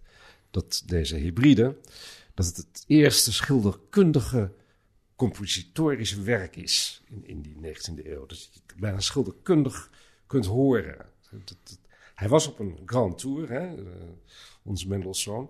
dat 0.52 0.84
deze 0.86 1.16
hybride, 1.16 1.78
dat 2.34 2.46
het 2.46 2.58
het 2.58 2.84
eerste 2.88 3.34
schilderkundige 3.34 4.52
compositorische 5.16 6.22
werk 6.22 6.56
is 6.56 7.04
in, 7.06 7.28
in 7.28 7.42
die 7.42 7.56
19e 7.56 8.06
eeuw. 8.06 8.26
Dus 8.26 8.50
je 8.54 8.60
het 8.68 8.80
bijna 8.80 9.00
schilderkundig 9.00 9.90
kunt 10.28 10.46
horen. 10.46 11.06
hij 12.16 12.30
was 12.30 12.48
op 12.48 12.60
een 12.60 12.80
grand 12.86 13.18
tour, 13.18 13.50
hè, 13.50 13.76
uh, 13.76 13.86
onze 14.64 14.88
Mendelssohn, 14.88 15.50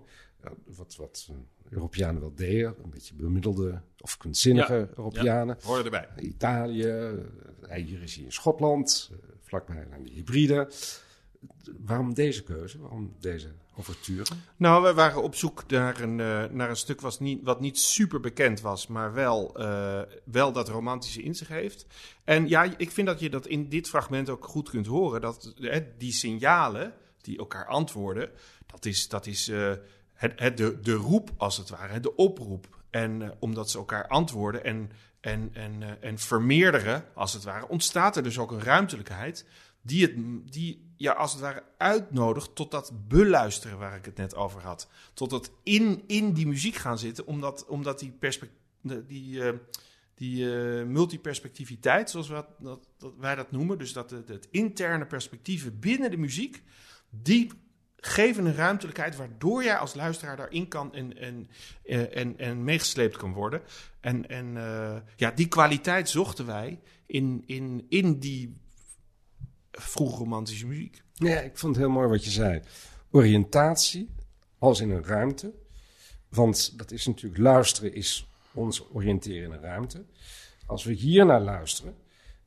wat, 0.64 0.96
wat 0.96 1.30
Europeanen 1.68 2.20
wel 2.20 2.34
deden, 2.34 2.74
een 2.82 2.90
beetje 2.90 3.14
bemiddelde 3.14 3.80
of 4.00 4.16
kunstzinnige 4.16 4.74
ja, 4.74 4.88
Europeanen. 4.96 5.56
Ja, 5.60 5.66
hoorde 5.66 5.84
erbij. 5.84 6.08
Italië, 6.18 7.12
hier 7.74 8.02
is 8.02 8.14
hij 8.14 8.24
in 8.24 8.32
Schotland, 8.32 9.10
vlakbij 9.40 9.86
aan 9.92 10.02
de 10.02 10.10
hybride. 10.10 10.70
Waarom 11.78 12.14
deze 12.14 12.42
keuze? 12.42 12.78
Waarom 12.78 13.14
deze 13.20 13.48
overture? 13.76 14.24
Nou, 14.56 14.82
we 14.82 14.94
waren 14.94 15.22
op 15.22 15.34
zoek 15.34 15.66
naar 15.68 16.00
een, 16.00 16.18
uh, 16.18 16.44
naar 16.44 16.70
een 16.70 16.76
stuk 16.76 17.00
wat 17.00 17.20
niet, 17.20 17.42
wat 17.42 17.60
niet 17.60 17.78
super 17.78 18.20
bekend 18.20 18.60
was, 18.60 18.86
maar 18.86 19.12
wel, 19.12 19.60
uh, 19.60 20.02
wel 20.24 20.52
dat 20.52 20.68
romantische 20.68 21.22
in 21.22 21.34
zich 21.34 21.48
heeft. 21.48 21.86
En 22.24 22.48
ja, 22.48 22.76
ik 22.76 22.90
vind 22.90 23.06
dat 23.06 23.20
je 23.20 23.30
dat 23.30 23.46
in 23.46 23.68
dit 23.68 23.88
fragment 23.88 24.28
ook 24.28 24.44
goed 24.44 24.70
kunt 24.70 24.86
horen. 24.86 25.20
Dat 25.20 25.54
uh, 25.58 25.76
die 25.98 26.12
signalen 26.12 26.92
die 27.20 27.38
elkaar 27.38 27.66
antwoorden, 27.66 28.30
dat 28.66 28.84
is, 28.84 29.08
dat 29.08 29.26
is 29.26 29.52
het, 30.16 30.56
de, 30.56 30.80
de 30.80 30.94
roep 30.94 31.30
als 31.36 31.56
het 31.56 31.68
ware, 31.68 32.00
de 32.00 32.14
oproep. 32.14 32.84
En 32.90 33.34
omdat 33.38 33.70
ze 33.70 33.78
elkaar 33.78 34.08
antwoorden 34.08 34.64
en 34.64 34.90
en, 35.26 35.50
en, 35.52 35.80
uh, 35.80 35.90
en 36.00 36.18
vermeerderen, 36.18 37.04
als 37.14 37.32
het 37.32 37.44
ware, 37.44 37.68
ontstaat 37.68 38.16
er 38.16 38.22
dus 38.22 38.38
ook 38.38 38.50
een 38.50 38.62
ruimtelijkheid 38.62 39.46
die, 39.82 40.02
het, 40.02 40.14
die 40.52 40.92
ja, 40.96 41.12
als 41.12 41.32
het 41.32 41.40
ware 41.40 41.62
uitnodigt 41.78 42.54
tot 42.54 42.70
dat 42.70 42.92
beluisteren 43.08 43.78
waar 43.78 43.96
ik 43.96 44.04
het 44.04 44.16
net 44.16 44.34
over 44.34 44.62
had. 44.62 44.88
Tot 45.14 45.30
dat 45.30 45.50
in, 45.62 46.04
in 46.06 46.32
die 46.32 46.46
muziek 46.46 46.74
gaan 46.74 46.98
zitten, 46.98 47.26
omdat, 47.26 47.66
omdat 47.66 47.98
die, 47.98 48.18
die, 49.06 49.36
uh, 49.36 49.52
die 50.14 50.44
uh, 50.44 50.84
multiperspectiviteit, 50.84 52.10
zoals 52.10 52.28
we 52.28 52.44
dat, 52.58 52.88
dat, 52.98 53.12
wij 53.18 53.34
dat 53.34 53.50
noemen, 53.50 53.78
dus 53.78 53.92
dat 53.92 54.10
het, 54.10 54.28
het 54.28 54.48
interne 54.50 55.06
perspectieven 55.06 55.78
binnen 55.78 56.10
de 56.10 56.16
muziek, 56.16 56.62
die 57.10 57.50
geven 57.96 58.44
een 58.44 58.54
ruimtelijkheid 58.54 59.16
waardoor 59.16 59.64
jij 59.64 59.76
als 59.76 59.94
luisteraar 59.94 60.36
daarin 60.36 60.68
kan 60.68 60.94
en, 60.94 61.16
en, 61.16 61.48
eh, 61.84 62.16
en, 62.16 62.38
en 62.38 62.64
meegesleept 62.64 63.16
kan 63.16 63.32
worden. 63.32 63.62
En, 64.00 64.28
en 64.28 64.46
uh, 64.46 64.96
ja, 65.16 65.30
die 65.30 65.48
kwaliteit 65.48 66.08
zochten 66.08 66.46
wij 66.46 66.80
in, 67.06 67.42
in, 67.46 67.86
in 67.88 68.18
die 68.18 68.56
vroeg 69.70 70.18
romantische 70.18 70.66
muziek. 70.66 71.02
Ja, 71.12 71.40
ik 71.40 71.58
vond 71.58 71.76
het 71.76 71.84
heel 71.84 71.94
mooi 71.94 72.08
wat 72.08 72.24
je 72.24 72.30
zei. 72.30 72.60
Oriëntatie, 73.10 74.14
als 74.58 74.80
in 74.80 74.90
een 74.90 75.04
ruimte. 75.04 75.52
Want 76.28 76.78
dat 76.78 76.90
is 76.90 77.06
natuurlijk, 77.06 77.42
luisteren 77.42 77.94
is 77.94 78.28
ons 78.52 78.84
oriënteren 78.92 79.42
in 79.42 79.52
een 79.52 79.60
ruimte. 79.60 80.04
Als 80.66 80.84
we 80.84 80.92
hier 80.92 81.26
naar 81.26 81.40
luisteren, 81.40 81.96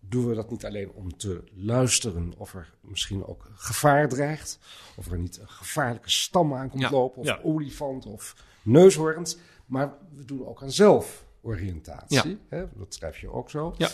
doen 0.09 0.27
we 0.27 0.35
dat 0.35 0.51
niet 0.51 0.65
alleen 0.65 0.91
om 0.91 1.17
te 1.17 1.43
luisteren 1.53 2.33
of 2.37 2.53
er 2.53 2.73
misschien 2.81 3.25
ook 3.25 3.51
gevaar 3.53 4.09
dreigt. 4.09 4.59
Of 4.95 5.11
er 5.11 5.19
niet 5.19 5.37
een 5.37 5.49
gevaarlijke 5.49 6.09
stam 6.09 6.53
aan 6.53 6.69
komt 6.69 6.81
Ja, 6.81 6.91
lopen, 6.91 7.21
of 7.21 7.27
ja. 7.27 7.39
olifant 7.43 8.05
of 8.05 8.35
neushoorns. 8.61 9.37
Maar 9.65 9.93
we 10.15 10.25
doen 10.25 10.47
ook 10.47 10.61
aan 10.61 10.71
zelforiëntatie. 10.71 12.29
Ja. 12.29 12.37
Hè? 12.49 12.65
Dat 12.75 12.93
schrijf 12.93 13.17
je 13.17 13.31
ook 13.31 13.49
zo. 13.49 13.73
Ja. 13.77 13.89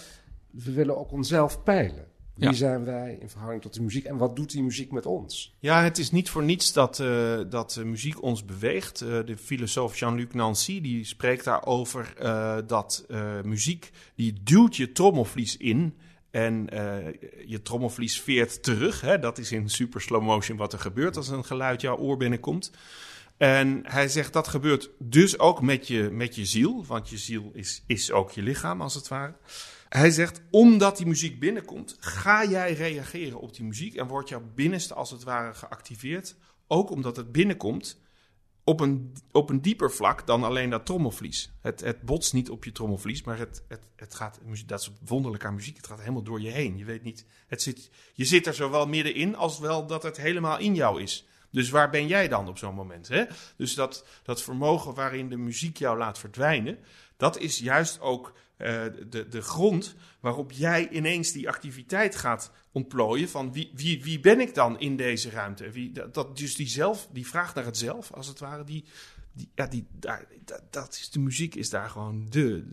We 0.51 0.71
willen 0.71 0.97
ook 0.97 1.11
onszelf 1.11 1.63
peilen. 1.63 2.07
Wie 2.35 2.53
zijn 2.53 2.85
wij 2.85 3.17
in 3.19 3.29
verhouding 3.29 3.61
tot 3.61 3.73
de 3.73 3.81
muziek 3.81 4.05
en 4.05 4.17
wat 4.17 4.35
doet 4.35 4.51
die 4.51 4.63
muziek 4.63 4.91
met 4.91 5.05
ons? 5.05 5.55
Ja, 5.59 5.83
het 5.83 5.97
is 5.97 6.11
niet 6.11 6.29
voor 6.29 6.43
niets 6.43 6.73
dat, 6.73 6.99
eh, 6.99 7.39
dat 7.49 7.81
muziek 7.83 8.21
ons 8.21 8.45
beweegt. 8.45 9.01
Eh, 9.01 9.25
de 9.25 9.37
filosoof 9.37 9.97
Jean-Luc 9.97 10.33
Nancy 10.33 10.81
die 10.81 11.03
spreekt 11.03 11.43
daarover 11.43 12.13
eh, 12.17 12.57
dat 12.67 13.05
muziek 13.43 13.91
die 14.15 14.43
duwt 14.43 14.75
je 14.75 14.91
trommelvlies 14.91 15.57
in 15.57 15.95
en 16.35 16.69
eh, 16.69 17.13
je 17.45 17.61
trommelvlies 17.61 18.21
veert 18.21 18.63
terug. 18.63 19.01
Hè? 19.01 19.19
Dat 19.19 19.37
is 19.37 19.51
in 19.51 19.69
super 19.69 20.01
slow 20.01 20.23
motion 20.23 20.57
wat 20.57 20.73
er 20.73 20.79
gebeurt 20.79 21.17
als 21.17 21.27
een 21.27 21.45
geluid 21.45 21.81
jouw 21.81 21.97
oor 21.97 22.17
binnenkomt. 22.17 22.71
En 23.37 23.81
hij 23.83 24.07
zegt 24.07 24.33
dat 24.33 24.47
gebeurt 24.47 24.89
dus 24.99 25.39
ook 25.39 25.61
met 25.61 25.87
je, 25.87 26.09
met 26.11 26.35
je 26.35 26.45
ziel, 26.45 26.85
want 26.85 27.09
je 27.09 27.17
ziel 27.17 27.51
is, 27.53 27.83
is 27.87 28.11
ook 28.11 28.31
je 28.31 28.41
lichaam 28.41 28.81
als 28.81 28.93
het 28.93 29.07
ware. 29.07 29.33
Hij 29.89 30.11
zegt, 30.11 30.41
omdat 30.51 30.97
die 30.97 31.05
muziek 31.05 31.39
binnenkomt, 31.39 31.95
ga 31.99 32.45
jij 32.45 32.73
reageren 32.73 33.39
op 33.39 33.55
die 33.55 33.65
muziek 33.65 33.95
en 33.95 34.07
wordt 34.07 34.29
jouw 34.29 34.51
binnenste 34.55 34.93
als 34.93 35.11
het 35.11 35.23
ware 35.23 35.53
geactiveerd. 35.53 36.35
Ook 36.67 36.89
omdat 36.89 37.15
het 37.15 37.31
binnenkomt 37.31 38.01
op 38.65 38.79
een, 38.79 39.15
op 39.31 39.49
een 39.49 39.61
dieper 39.61 39.91
vlak 39.91 40.27
dan 40.27 40.43
alleen 40.43 40.69
dat 40.69 40.85
trommelvlies. 40.85 41.51
Het, 41.61 41.81
het 41.81 42.01
botst 42.01 42.33
niet 42.33 42.49
op 42.49 42.63
je 42.63 42.71
trommelvlies, 42.71 43.23
maar 43.23 43.37
het, 43.37 43.63
het, 43.67 43.87
het 43.95 44.15
gaat, 44.15 44.39
dat 44.65 44.79
is 44.79 44.91
wonderlijk 45.05 45.45
aan 45.45 45.55
muziek, 45.55 45.77
het 45.77 45.87
gaat 45.87 45.99
helemaal 45.99 46.23
door 46.23 46.41
je 46.41 46.49
heen. 46.49 46.77
Je 46.77 46.85
weet 46.85 47.03
niet, 47.03 47.25
het 47.47 47.61
zit, 47.61 47.89
je 48.13 48.25
zit 48.25 48.47
er 48.47 48.53
zowel 48.53 48.87
middenin 48.87 49.35
als 49.35 49.59
wel 49.59 49.87
dat 49.87 50.03
het 50.03 50.17
helemaal 50.17 50.59
in 50.59 50.75
jou 50.75 51.01
is. 51.01 51.25
Dus 51.51 51.69
waar 51.69 51.89
ben 51.89 52.07
jij 52.07 52.27
dan 52.27 52.47
op 52.47 52.57
zo'n 52.57 52.75
moment? 52.75 53.07
Hè? 53.07 53.23
Dus 53.57 53.73
dat, 53.73 54.05
dat 54.23 54.41
vermogen 54.41 54.93
waarin 54.93 55.29
de 55.29 55.37
muziek 55.37 55.77
jou 55.77 55.97
laat 55.97 56.19
verdwijnen, 56.19 56.77
dat 57.17 57.39
is 57.39 57.59
juist 57.59 57.99
ook 57.99 58.33
eh, 58.57 58.83
de, 59.09 59.27
de 59.27 59.41
grond 59.41 59.95
waarop 60.19 60.51
jij 60.51 60.89
ineens 60.89 61.31
die 61.31 61.47
activiteit 61.49 62.15
gaat 62.15 62.51
ontplooien 62.71 63.29
van 63.29 63.53
wie, 63.53 63.71
wie, 63.73 64.03
wie 64.03 64.19
ben 64.19 64.39
ik 64.39 64.53
dan 64.55 64.79
in 64.79 64.95
deze 64.97 65.29
ruimte? 65.29 65.69
Wie, 65.71 65.91
dat, 66.11 66.37
dus 66.37 66.55
die, 66.55 66.67
zelf, 66.67 67.07
die 67.11 67.27
vraag 67.27 67.55
naar 67.55 67.65
het 67.65 67.77
zelf, 67.77 68.11
als 68.13 68.27
het 68.27 68.39
ware, 68.39 68.63
die, 68.63 68.85
die, 69.33 69.49
ja, 69.55 69.67
die, 69.67 69.87
dat, 70.45 70.61
dat 70.69 70.93
is, 70.93 71.09
de 71.09 71.19
muziek 71.19 71.55
is 71.55 71.69
daar 71.69 71.89
gewoon 71.89 72.25
de, 72.29 72.63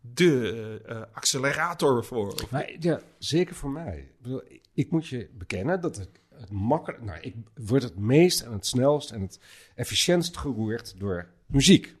de 0.00 0.80
eh, 0.86 1.02
accelerator 1.12 2.04
voor. 2.04 2.34
Ja, 2.80 3.00
zeker 3.18 3.54
voor 3.54 3.70
mij. 3.70 3.98
Ik, 3.98 4.22
bedoel, 4.22 4.42
ik- 4.74 4.90
moet 4.90 5.06
je 5.06 5.28
bekennen 5.38 5.80
dat 5.80 5.96
het 5.96 6.08
makkelijk. 6.50 7.02
Nou, 7.02 7.20
ik 7.20 7.34
word 7.54 7.82
het 7.82 7.98
meest 7.98 8.40
en 8.40 8.52
het 8.52 8.66
snelst 8.66 9.10
en 9.10 9.20
het 9.20 9.38
efficiëntst 9.74 10.36
geroerd 10.36 10.94
door 10.98 11.28
muziek. 11.46 11.94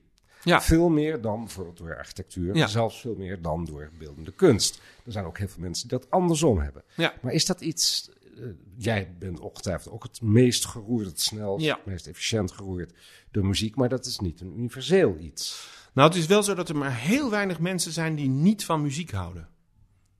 Ja. 0.44 0.60
Veel 0.62 0.88
meer 0.88 1.20
dan 1.20 1.40
bijvoorbeeld 1.40 1.76
door 1.76 1.96
architectuur. 1.96 2.54
Ja. 2.56 2.66
Zelfs 2.66 3.00
veel 3.00 3.14
meer 3.14 3.42
dan 3.42 3.64
door 3.64 3.90
beeldende 3.98 4.32
kunst. 4.32 4.80
Er 5.06 5.12
zijn 5.12 5.24
ook 5.24 5.38
heel 5.38 5.48
veel 5.48 5.62
mensen 5.62 5.88
die 5.88 5.98
dat 5.98 6.10
andersom 6.10 6.58
hebben. 6.58 6.82
Ja. 6.96 7.14
Maar 7.22 7.32
is 7.32 7.46
dat 7.46 7.60
iets. 7.60 8.10
eh, 8.36 8.44
jij 8.76 9.14
bent 9.18 9.40
ongetwijfeld 9.40 9.94
ook 9.94 10.02
het 10.02 10.22
meest 10.22 10.64
geroerd, 10.64 11.06
het 11.06 11.20
snelst, 11.20 11.66
het 11.66 11.86
meest 11.86 12.06
efficiënt 12.06 12.52
geroerd 12.52 12.92
door 13.30 13.46
muziek. 13.46 13.76
Maar 13.76 13.88
dat 13.88 14.06
is 14.06 14.18
niet 14.18 14.40
een 14.40 14.58
universeel 14.58 15.16
iets. 15.20 15.68
Nou, 15.92 16.08
het 16.08 16.18
is 16.18 16.26
wel 16.26 16.42
zo 16.42 16.54
dat 16.54 16.68
er 16.68 16.76
maar 16.76 16.96
heel 16.96 17.30
weinig 17.30 17.58
mensen 17.58 17.92
zijn 17.92 18.14
die 18.14 18.28
niet 18.28 18.64
van 18.64 18.82
muziek 18.82 19.10
houden. 19.10 19.48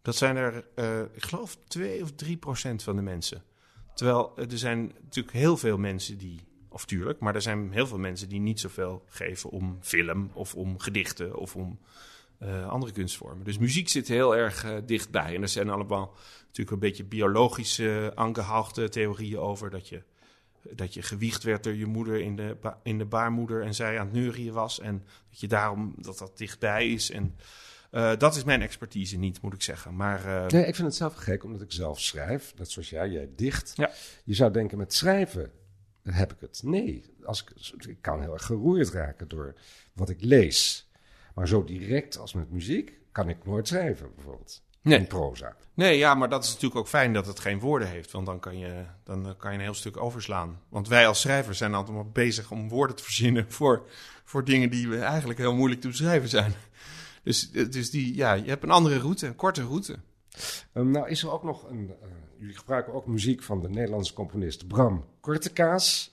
Dat 0.03 0.17
zijn 0.17 0.37
er, 0.37 0.65
eh, 0.75 1.01
ik 1.01 1.25
geloof, 1.25 1.59
2 1.69 2.03
of 2.03 2.13
3 2.13 2.37
procent 2.37 2.83
van 2.83 2.97
de 2.97 3.03
mensen. 3.03 3.43
Terwijl 3.95 4.33
eh, 4.37 4.51
er 4.53 4.59
zijn 4.59 4.93
natuurlijk 5.03 5.37
heel 5.37 5.57
veel 5.57 5.79
mensen 5.79 6.19
die, 6.19 6.41
of 6.79 6.85
tuurlijk, 6.85 7.19
maar 7.19 7.35
er 7.35 7.43
zijn 7.43 7.73
heel 7.73 7.87
veel 7.87 7.99
mensen 7.99 8.29
die 8.29 8.41
niet 8.41 8.61
zoveel 8.61 9.03
geven 9.07 9.51
om 9.51 9.79
film 9.81 10.31
of 10.33 10.55
om 10.55 10.79
gedichten 10.79 11.37
of 11.37 11.57
om 11.57 11.79
eh, 12.39 12.69
andere 12.69 12.93
kunstvormen. 12.93 13.45
Dus 13.45 13.59
muziek 13.59 13.89
zit 13.89 14.09
heel 14.09 14.37
erg 14.37 14.65
eh, 14.65 14.77
dichtbij. 14.87 15.35
En 15.35 15.43
er 15.43 15.49
zijn 15.49 15.71
allemaal 15.71 16.15
natuurlijk 16.47 16.71
een 16.71 16.89
beetje 16.89 17.05
biologische 17.05 18.13
angehauchte 18.15 18.89
theorieën 18.89 19.39
over 19.39 19.71
dat 19.71 19.89
je 19.89 20.03
dat 20.71 20.95
je 20.95 21.03
gewiegd 21.03 21.43
werd 21.43 21.65
door 21.65 21.75
je 21.75 21.87
moeder 21.87 22.21
in 22.21 22.37
de, 22.37 22.57
in 22.83 22.99
de 22.99 23.05
baarmoeder 23.05 23.63
en 23.63 23.75
zij 23.75 23.99
aan 23.99 24.07
het 24.07 24.15
neurien 24.15 24.53
was. 24.53 24.81
En 24.81 25.05
dat 25.31 25.41
je 25.41 25.49
daarom 25.49 25.95
dat 25.97 26.19
dat 26.19 26.39
dichtbij 26.39 26.89
is. 26.89 27.11
En 27.11 27.37
eh, 27.91 28.17
dat 28.19 28.37
is 28.37 28.45
mijn 28.45 28.63
expertise 28.63 29.19
niet, 29.19 29.43
moet 29.43 29.55
ik 29.55 29.63
zeggen. 29.63 29.97
Maar 29.97 30.25
eh, 30.25 30.47
Nee, 30.47 30.67
ik 30.67 30.75
vind 30.75 30.87
het 30.87 30.97
zelf 30.97 31.15
gek, 31.15 31.45
omdat 31.45 31.61
ik 31.61 31.73
zelf 31.73 32.01
schrijf. 32.01 32.55
Net 32.57 32.71
zoals 32.71 32.91
jij, 32.91 33.09
jij 33.09 33.29
dicht. 33.37 33.73
Ja. 33.75 33.91
Je 34.25 34.35
zou 34.35 34.53
denken, 34.53 34.79
met 34.79 34.95
schrijven 34.95 35.51
heb 36.15 36.33
ik 36.33 36.41
het. 36.41 36.61
Nee, 36.65 37.05
als 37.25 37.45
ik, 37.45 37.85
ik 37.87 37.99
kan 38.01 38.21
heel 38.21 38.33
erg 38.33 38.45
geroerd 38.45 38.91
raken 38.91 39.29
door 39.29 39.55
wat 39.93 40.09
ik 40.09 40.21
lees. 40.21 40.91
Maar 41.35 41.49
zo 41.49 41.65
direct 41.65 42.19
als 42.19 42.35
met 42.35 42.51
muziek 42.51 42.93
kan 43.13 43.29
ik 43.29 43.45
nooit 43.45 43.69
schrijven, 43.69 44.15
bijvoorbeeld. 44.15 44.63
Nee. 44.81 44.99
In 44.99 45.07
proza. 45.07 45.57
nee, 45.75 45.99
ja, 45.99 46.15
maar 46.15 46.29
dat 46.29 46.45
is 46.45 46.49
natuurlijk 46.49 46.81
ook 46.81 46.89
fijn 46.89 47.13
dat 47.13 47.27
het 47.27 47.41
geen 47.41 47.59
woorden 47.59 47.89
heeft. 47.89 48.11
Want 48.11 48.27
dan 48.27 48.41
kan 48.41 48.59
je, 48.59 48.85
dan 49.05 49.37
kan 49.37 49.53
je 49.53 49.59
een 49.59 49.65
heel 49.65 49.75
stuk 49.75 49.97
overslaan. 49.97 50.61
Want 50.69 50.89
wij 50.89 51.07
als 51.07 51.21
schrijvers 51.21 51.59
zijn 51.59 51.75
altijd 51.75 51.97
maar 51.97 52.11
bezig 52.11 52.51
om 52.51 52.69
woorden 52.69 52.97
te 52.97 53.03
verzinnen 53.03 53.47
voor, 53.53 53.89
voor 54.25 54.45
dingen 54.45 54.71
die 54.71 54.89
we 54.89 54.99
eigenlijk 54.99 55.39
heel 55.39 55.55
moeilijk 55.55 55.81
te 55.81 55.89
beschrijven 55.89 56.29
zijn. 56.29 56.53
Dus, 57.23 57.51
dus 57.51 57.91
die, 57.91 58.15
ja, 58.15 58.33
je 58.33 58.49
hebt 58.49 58.63
een 58.63 58.71
andere 58.71 58.99
route, 58.99 59.27
een 59.27 59.37
korte 59.37 59.63
route. 59.63 59.99
Ehm, 60.73 60.91
nou 60.91 61.09
is 61.09 61.23
er 61.23 61.31
ook 61.31 61.43
nog 61.43 61.69
een... 61.71 61.91
eh, 62.03 62.09
jullie 62.39 62.57
gebruiken 62.57 62.93
ook 62.93 63.07
muziek 63.07 63.43
van 63.43 63.61
de 63.61 63.69
Nederlandse 63.69 64.13
componist 64.13 64.67
Bram 64.69 65.05
Kortekaas... 65.21 66.13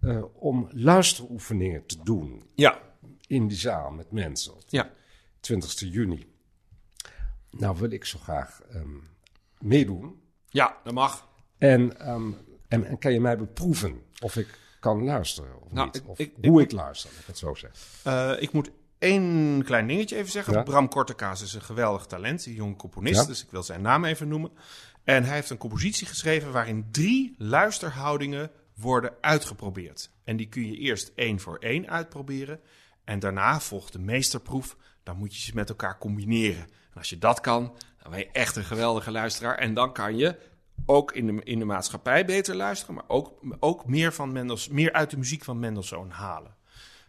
eh, 0.00 0.22
om 0.34 0.68
luisteroefeningen 0.70 1.86
te 1.86 1.98
doen 2.02 2.42
Ja, 2.54 2.78
in 3.26 3.48
die 3.48 3.56
zaal 3.58 3.90
met 3.90 4.10
mensen. 4.10 4.52
Op 4.54 4.62
ja. 4.66 4.90
20 5.40 5.78
juni. 5.80 6.26
Nou 7.50 7.76
wil 7.78 7.90
ik 7.90 8.04
zo 8.04 8.18
graag 8.18 8.60
ehm, 8.70 8.96
meedoen. 9.58 10.20
ja 10.48 10.76
dat 10.84 10.92
mag. 10.94 11.28
En, 11.58 11.98
ehm, 12.00 12.32
en, 12.68 12.84
en 12.84 12.98
kan 12.98 13.12
je 13.12 13.20
mij 13.20 13.36
beproeven 13.38 14.02
of 14.22 14.36
ik 14.36 14.58
kan 14.80 15.04
luisteren 15.04 15.62
of 15.62 15.72
Nou, 15.72 15.86
niet? 15.92 16.02
Of 16.06 16.18
ik- 16.18 16.32
hoe 16.42 16.60
ik- 16.62 16.66
ik, 16.70 16.76
luister, 16.76 17.10
laat 17.10 17.20
ik 17.20 17.26
het 17.26 17.38
zo 17.38 17.54
zeggen. 17.54 17.78
Eh, 18.04 18.42
ik 18.42 18.52
moet 18.52 18.70
één 19.00 19.62
klein 19.64 19.86
dingetje 19.86 20.16
even 20.16 20.30
zeggen. 20.30 20.52
Ja. 20.52 20.62
Bram 20.62 20.88
Kortekaas 20.88 21.42
is 21.42 21.54
een 21.54 21.62
geweldig 21.62 22.06
talent, 22.06 22.46
een 22.46 22.52
jong 22.52 22.76
componist. 22.76 23.20
Ja. 23.20 23.26
Dus 23.26 23.44
ik 23.44 23.50
wil 23.50 23.62
zijn 23.62 23.82
naam 23.82 24.04
even 24.04 24.28
noemen. 24.28 24.50
En 25.04 25.24
hij 25.24 25.34
heeft 25.34 25.50
een 25.50 25.58
compositie 25.58 26.06
geschreven 26.06 26.52
waarin 26.52 26.88
drie 26.90 27.34
luisterhoudingen 27.38 28.50
worden 28.74 29.12
uitgeprobeerd. 29.20 30.10
En 30.24 30.36
die 30.36 30.48
kun 30.48 30.66
je 30.66 30.76
eerst 30.76 31.12
één 31.14 31.40
voor 31.40 31.56
één 31.58 31.88
uitproberen. 31.88 32.60
En 33.04 33.18
daarna 33.18 33.60
volgt 33.60 33.92
de 33.92 33.98
meesterproef. 33.98 34.76
Dan 35.02 35.16
moet 35.16 35.36
je 35.36 35.42
ze 35.42 35.54
met 35.54 35.68
elkaar 35.68 35.98
combineren. 35.98 36.62
En 36.62 36.96
als 36.96 37.08
je 37.08 37.18
dat 37.18 37.40
kan, 37.40 37.76
dan 38.02 38.10
ben 38.10 38.20
je 38.20 38.28
echt 38.32 38.56
een 38.56 38.64
geweldige 38.64 39.10
luisteraar. 39.10 39.58
En 39.58 39.74
dan 39.74 39.92
kan 39.92 40.16
je 40.16 40.38
ook 40.86 41.12
in 41.12 41.26
de, 41.26 41.42
in 41.44 41.58
de 41.58 41.64
maatschappij 41.64 42.24
beter 42.24 42.54
luisteren, 42.54 42.94
maar 42.94 43.04
ook, 43.06 43.40
ook 43.60 43.86
meer, 43.86 44.12
van 44.12 44.32
Mendels, 44.32 44.68
meer 44.68 44.92
uit 44.92 45.10
de 45.10 45.16
muziek 45.16 45.44
van 45.44 45.58
Mendelssohn 45.58 46.10
halen. 46.10 46.54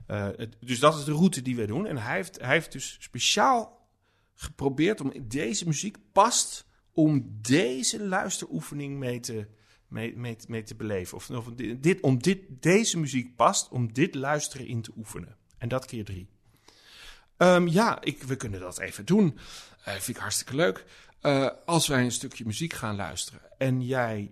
Eh, 0.07 0.27
het- 0.35 0.57
dus 0.59 0.79
dat 0.79 0.97
is 0.97 1.03
de 1.03 1.11
route 1.11 1.41
die 1.41 1.55
wij 1.55 1.65
doen. 1.65 1.85
En 1.87 1.97
hij 1.97 2.15
heeft, 2.15 2.39
hij 2.39 2.49
heeft 2.53 2.71
dus 2.71 2.97
speciaal 2.99 3.89
geprobeerd 4.33 5.01
om 5.01 5.13
deze 5.27 5.65
muziek 5.67 5.97
past 6.11 6.65
om 6.93 7.37
deze 7.41 8.03
luisteroefening 8.03 8.97
mee 8.97 9.19
te, 9.19 9.47
mee, 9.87 10.15
mee, 10.17 10.37
mee 10.47 10.63
te 10.63 10.75
beleven. 10.75 11.17
Of, 11.17 11.29
of 11.29 11.45
dit, 11.77 12.01
om 12.01 12.21
dit, 12.21 12.39
deze 12.49 12.99
muziek 12.99 13.35
past 13.35 13.69
om 13.69 13.93
dit 13.93 14.15
luisteren 14.15 14.67
in 14.67 14.81
te 14.81 14.91
oefenen. 14.97 15.37
En 15.57 15.69
dat 15.69 15.85
keer 15.85 16.05
drie. 16.05 16.29
Ehm, 17.37 17.67
ja, 17.67 18.01
ik, 18.01 18.23
we 18.23 18.35
kunnen 18.35 18.59
dat 18.59 18.79
even 18.79 19.05
doen. 19.05 19.37
Eh 19.83 19.93
vind 19.93 20.07
ik 20.07 20.17
hartstikke 20.17 20.55
leuk. 20.55 20.85
Eh, 21.21 21.49
als 21.65 21.87
wij 21.87 22.03
een 22.03 22.11
stukje 22.11 22.45
muziek 22.45 22.73
gaan 22.73 22.95
luisteren 22.95 23.41
en 23.57 23.81
jij 23.81 24.31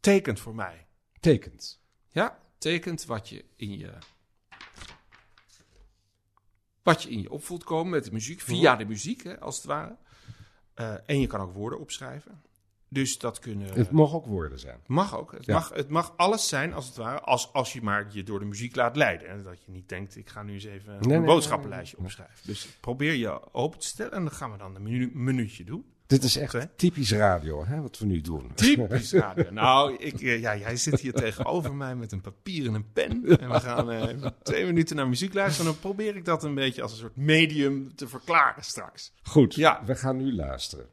tekent 0.00 0.40
voor 0.40 0.54
mij. 0.54 0.86
Tekent. 1.20 1.80
Ja, 2.08 2.38
tekent 2.60 3.04
wat 3.04 3.28
je 3.28 3.44
in 3.56 3.78
je. 3.78 3.92
Wat 6.82 7.02
je 7.02 7.10
in 7.10 7.20
je 7.20 7.30
op 7.30 7.44
voelt 7.44 7.64
komen 7.64 7.90
met 7.90 8.04
de 8.04 8.12
muziek, 8.12 8.40
via 8.40 8.76
de 8.76 8.84
muziek, 8.84 9.22
hè, 9.22 9.40
als 9.40 9.56
het 9.56 9.64
ware. 9.64 9.96
Eh, 10.74 10.94
en 11.06 11.20
je 11.20 11.26
kan 11.26 11.40
ook 11.40 11.52
woorden 11.52 11.80
opschrijven. 11.80 12.42
Dus 12.88 13.18
dat 13.18 13.38
kunnen. 13.38 13.72
Het 13.72 13.90
mag 13.90 14.14
ook 14.14 14.26
woorden 14.26 14.58
zijn. 14.58 14.80
mag 14.86 15.16
ook. 15.16 15.32
Het, 15.32 15.44
Ja. 15.44 15.54
mag, 15.54 15.68
het 15.68 15.88
mag 15.88 16.12
alles 16.16 16.48
zijn, 16.48 16.72
als 16.72 16.86
het 16.86 16.96
ware, 16.96 17.20
als, 17.20 17.52
als 17.52 17.72
je 17.72 17.82
maar 17.82 18.06
je 18.12 18.22
door 18.22 18.38
de 18.38 18.44
muziek 18.44 18.76
laat 18.76 18.96
leiden. 18.96 19.28
En 19.28 19.42
dat 19.42 19.64
je 19.64 19.70
niet 19.70 19.88
denkt, 19.88 20.16
ik 20.16 20.28
ga 20.28 20.42
nu 20.42 20.52
eens 20.52 20.64
even 20.64 20.94
een 20.94 21.08
nee, 21.08 21.20
boodschappenlijstje 21.20 21.96
nee. 21.96 22.06
opschrijven. 22.06 22.46
Dus 22.46 22.66
probeer 22.80 23.12
je 23.14 23.52
open 23.54 23.78
te 23.78 23.86
stellen 23.86 24.12
en 24.12 24.22
dan 24.22 24.32
gaan 24.32 24.50
we 24.52 24.58
dan 24.58 24.74
een 24.74 24.82
minu- 24.82 25.10
minuutje 25.14 25.64
doen. 25.64 25.84
Dit 26.10 26.24
is 26.24 26.36
echt 26.36 26.66
typisch 26.76 27.12
radio, 27.12 27.64
hè, 27.66 27.80
wat 27.82 27.98
we 27.98 28.06
nu 28.06 28.20
doen. 28.20 28.50
Typisch 28.54 29.12
radio. 29.24 29.50
Nou, 29.50 29.96
ik, 29.96 30.20
eh, 30.20 30.40
ja, 30.40 30.56
jij 30.56 30.76
zit 30.76 31.00
hier 31.00 31.12
tegenover 31.12 31.74
mij 31.74 31.96
met 31.96 32.12
een 32.12 32.20
papier 32.20 32.66
en 32.66 32.74
een 32.74 32.92
pen. 32.92 33.38
En 33.40 33.50
we 33.50 33.60
gaan 33.60 33.90
eh, 33.90 34.26
twee 34.42 34.66
minuten 34.66 34.96
naar 34.96 35.08
muziek 35.08 35.34
luisteren. 35.34 35.66
En 35.66 35.72
dan 35.72 35.80
probeer 35.80 36.16
ik 36.16 36.24
dat 36.24 36.44
een 36.44 36.54
beetje 36.54 36.82
als 36.82 36.92
een 36.92 36.98
soort 36.98 37.16
medium 37.16 37.94
te 37.94 38.08
verklaren 38.08 38.62
straks. 38.64 39.12
Goed, 39.22 39.54
Ja. 39.54 39.82
we 39.84 39.94
gaan 39.94 40.16
nu 40.16 40.34
luisteren. 40.34 40.86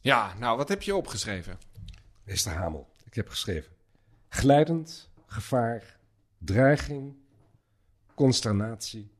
Ja, 0.00 0.34
nou, 0.38 0.56
wat 0.56 0.68
heb 0.68 0.82
je 0.82 0.96
opgeschreven? 0.96 1.58
Meester 2.24 2.52
Hamel, 2.52 2.88
ik 3.04 3.14
heb 3.14 3.28
geschreven. 3.28 3.72
Glijdend, 4.28 5.10
gevaar, 5.26 5.96
dreiging, 6.38 7.14
consternatie. 8.14 9.10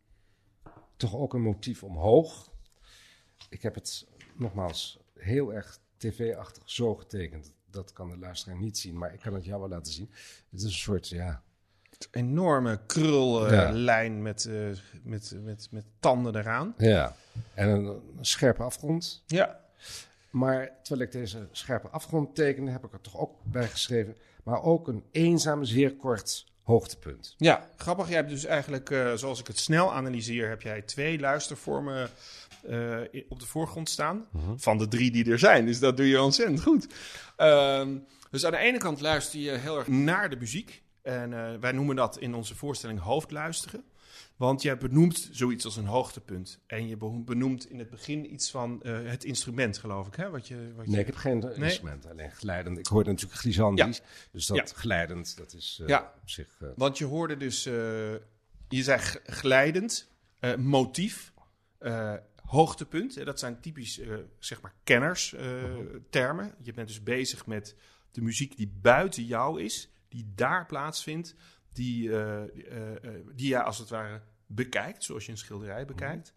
Toch 0.96 1.14
ook 1.14 1.34
een 1.34 1.42
motief 1.42 1.82
omhoog. 1.82 2.50
Ik 3.48 3.62
heb 3.62 3.74
het 3.74 4.06
nogmaals 4.34 4.98
heel 5.14 5.52
erg 5.54 5.78
tv-achtig 5.96 6.62
zo 6.70 6.94
getekend. 6.94 7.52
Dat 7.70 7.92
kan 7.92 8.08
de 8.10 8.18
luisteraar 8.18 8.58
niet 8.58 8.78
zien, 8.78 8.98
maar 8.98 9.12
ik 9.14 9.20
kan 9.20 9.34
het 9.34 9.44
jou 9.44 9.60
wel 9.60 9.68
laten 9.68 9.92
zien. 9.92 10.10
Het 10.50 10.58
is 10.60 10.64
een 10.64 10.70
soort, 10.72 11.08
ja, 11.08 11.42
Enorme 12.10 12.80
krul 12.86 13.52
Ja. 13.52 13.72
lijn 13.72 14.22
met, 14.22 14.44
eh, 14.44 14.68
met, 15.02 15.34
met, 15.42 15.68
met 15.70 15.84
tanden 15.98 16.36
eraan. 16.36 16.74
ja. 16.78 17.16
En 17.54 17.68
een, 17.68 17.84
een 18.18 18.24
scherpe 18.24 18.62
afgrond. 18.62 19.22
Ja. 19.26 19.60
Maar 20.30 20.70
terwijl 20.82 21.06
ik 21.06 21.12
deze 21.12 21.48
scherpe 21.52 21.88
afgrond 21.88 22.34
tekende, 22.34 22.70
heb 22.70 22.84
ik 22.84 22.92
er 22.92 23.00
toch 23.00 23.18
ook 23.18 23.32
bij 23.44 23.68
geschreven. 23.68 24.16
Maar 24.44 24.62
ook 24.62 24.88
een 24.88 25.04
eenzaam, 25.10 25.64
zeer 25.64 25.96
kort 25.96 26.46
hoogtepunt. 26.62 27.34
Ja, 27.38 27.68
grappig. 27.76 28.06
Jij 28.06 28.16
hebt 28.16 28.30
dus 28.30 28.44
eigenlijk, 28.44 28.90
eh, 28.90 29.12
zoals 29.12 29.40
ik 29.40 29.46
het 29.46 29.58
snel 29.58 29.92
analyseer, 29.92 30.48
heb 30.48 30.62
jij 30.62 30.82
twee 30.82 31.18
luistervormen 31.18 32.10
eh, 32.68 32.98
op 33.28 33.40
de 33.40 33.46
voorgrond 33.46 33.88
staan. 33.88 34.26
Van 34.56 34.78
de 34.78 34.88
drie 34.88 35.10
die 35.10 35.30
er 35.30 35.38
zijn. 35.38 35.66
Dus 35.66 35.78
dat 35.78 35.96
doe 35.96 36.08
je 36.08 36.22
ontzettend 36.22 36.62
goed. 36.62 36.86
Ehm, 37.36 37.96
dus 38.30 38.44
aan 38.44 38.50
de 38.50 38.58
ene 38.58 38.78
kant 38.78 39.00
luister 39.00 39.40
je 39.40 39.50
heel 39.50 39.78
erg 39.78 39.88
naar 39.88 40.30
de 40.30 40.36
muziek. 40.36 40.82
En 41.02 41.32
eh, 41.32 41.60
wij 41.60 41.72
noemen 41.72 41.96
dat 41.96 42.18
in 42.18 42.34
onze 42.34 42.56
voorstelling 42.56 43.00
hoofdluisteren. 43.00 43.84
Want 44.40 44.62
jij 44.62 44.76
benoemt 44.78 45.28
zoiets 45.32 45.64
als 45.64 45.76
een 45.76 45.86
hoogtepunt. 45.86 46.60
En 46.66 46.88
je 46.88 46.96
be- 46.96 47.22
benoemt 47.24 47.70
in 47.70 47.78
het 47.78 47.90
begin 47.90 48.32
iets 48.32 48.50
van 48.50 48.82
eh, 48.82 48.98
het 49.10 49.24
instrument, 49.24 49.78
geloof 49.78 50.06
ik. 50.06 50.14
Hè? 50.14 50.30
Wat 50.30 50.48
je, 50.48 50.72
wat 50.76 50.84
je... 50.84 50.90
Nee, 50.90 51.00
ik 51.00 51.06
heb 51.06 51.14
geen 51.16 51.54
instrument, 51.56 52.06
alleen 52.06 52.30
glijdend. 52.30 52.78
Ik 52.78 52.86
hoorde 52.86 53.10
natuurlijk 53.10 53.40
glissandi, 53.40 53.92
dus 54.32 54.46
dat 54.46 54.56
Ja. 54.56 54.64
glijdend, 54.74 55.36
dat 55.36 55.52
is 55.54 55.78
eh, 55.82 55.88
Ja. 55.88 56.14
op 56.22 56.28
zich... 56.30 56.56
eh, 56.60 56.68
Want 56.76 56.98
je 56.98 57.04
hoorde 57.04 57.36
dus, 57.36 57.62
je 57.64 58.20
zei 58.68 58.98
g- 58.98 59.20
glijdend, 59.24 60.10
motief, 60.58 61.32
hoogtepunt. 62.44 63.24
Dat 63.24 63.38
zijn 63.38 63.60
typisch, 63.60 64.00
zeg 64.38 64.60
maar, 64.60 64.74
kenners 64.84 65.32
eh, 65.34 65.64
termen. 66.10 66.54
Je 66.62 66.72
bent 66.72 66.88
dus 66.88 67.02
bezig 67.02 67.46
met 67.46 67.76
de 68.10 68.20
muziek 68.22 68.56
die 68.56 68.72
buiten 68.80 69.24
jou 69.24 69.62
is, 69.62 69.88
die 70.08 70.32
daar 70.34 70.66
plaatsvindt, 70.66 71.34
die, 71.72 72.16
eh, 72.18 72.42
die 73.34 73.48
jij 73.48 73.60
als 73.62 73.78
het 73.78 73.88
ware 73.88 74.20
bekijkt, 74.52 75.04
zoals 75.04 75.26
je 75.26 75.32
een 75.32 75.38
schilderij 75.38 75.84
bekijkt. 75.84 76.32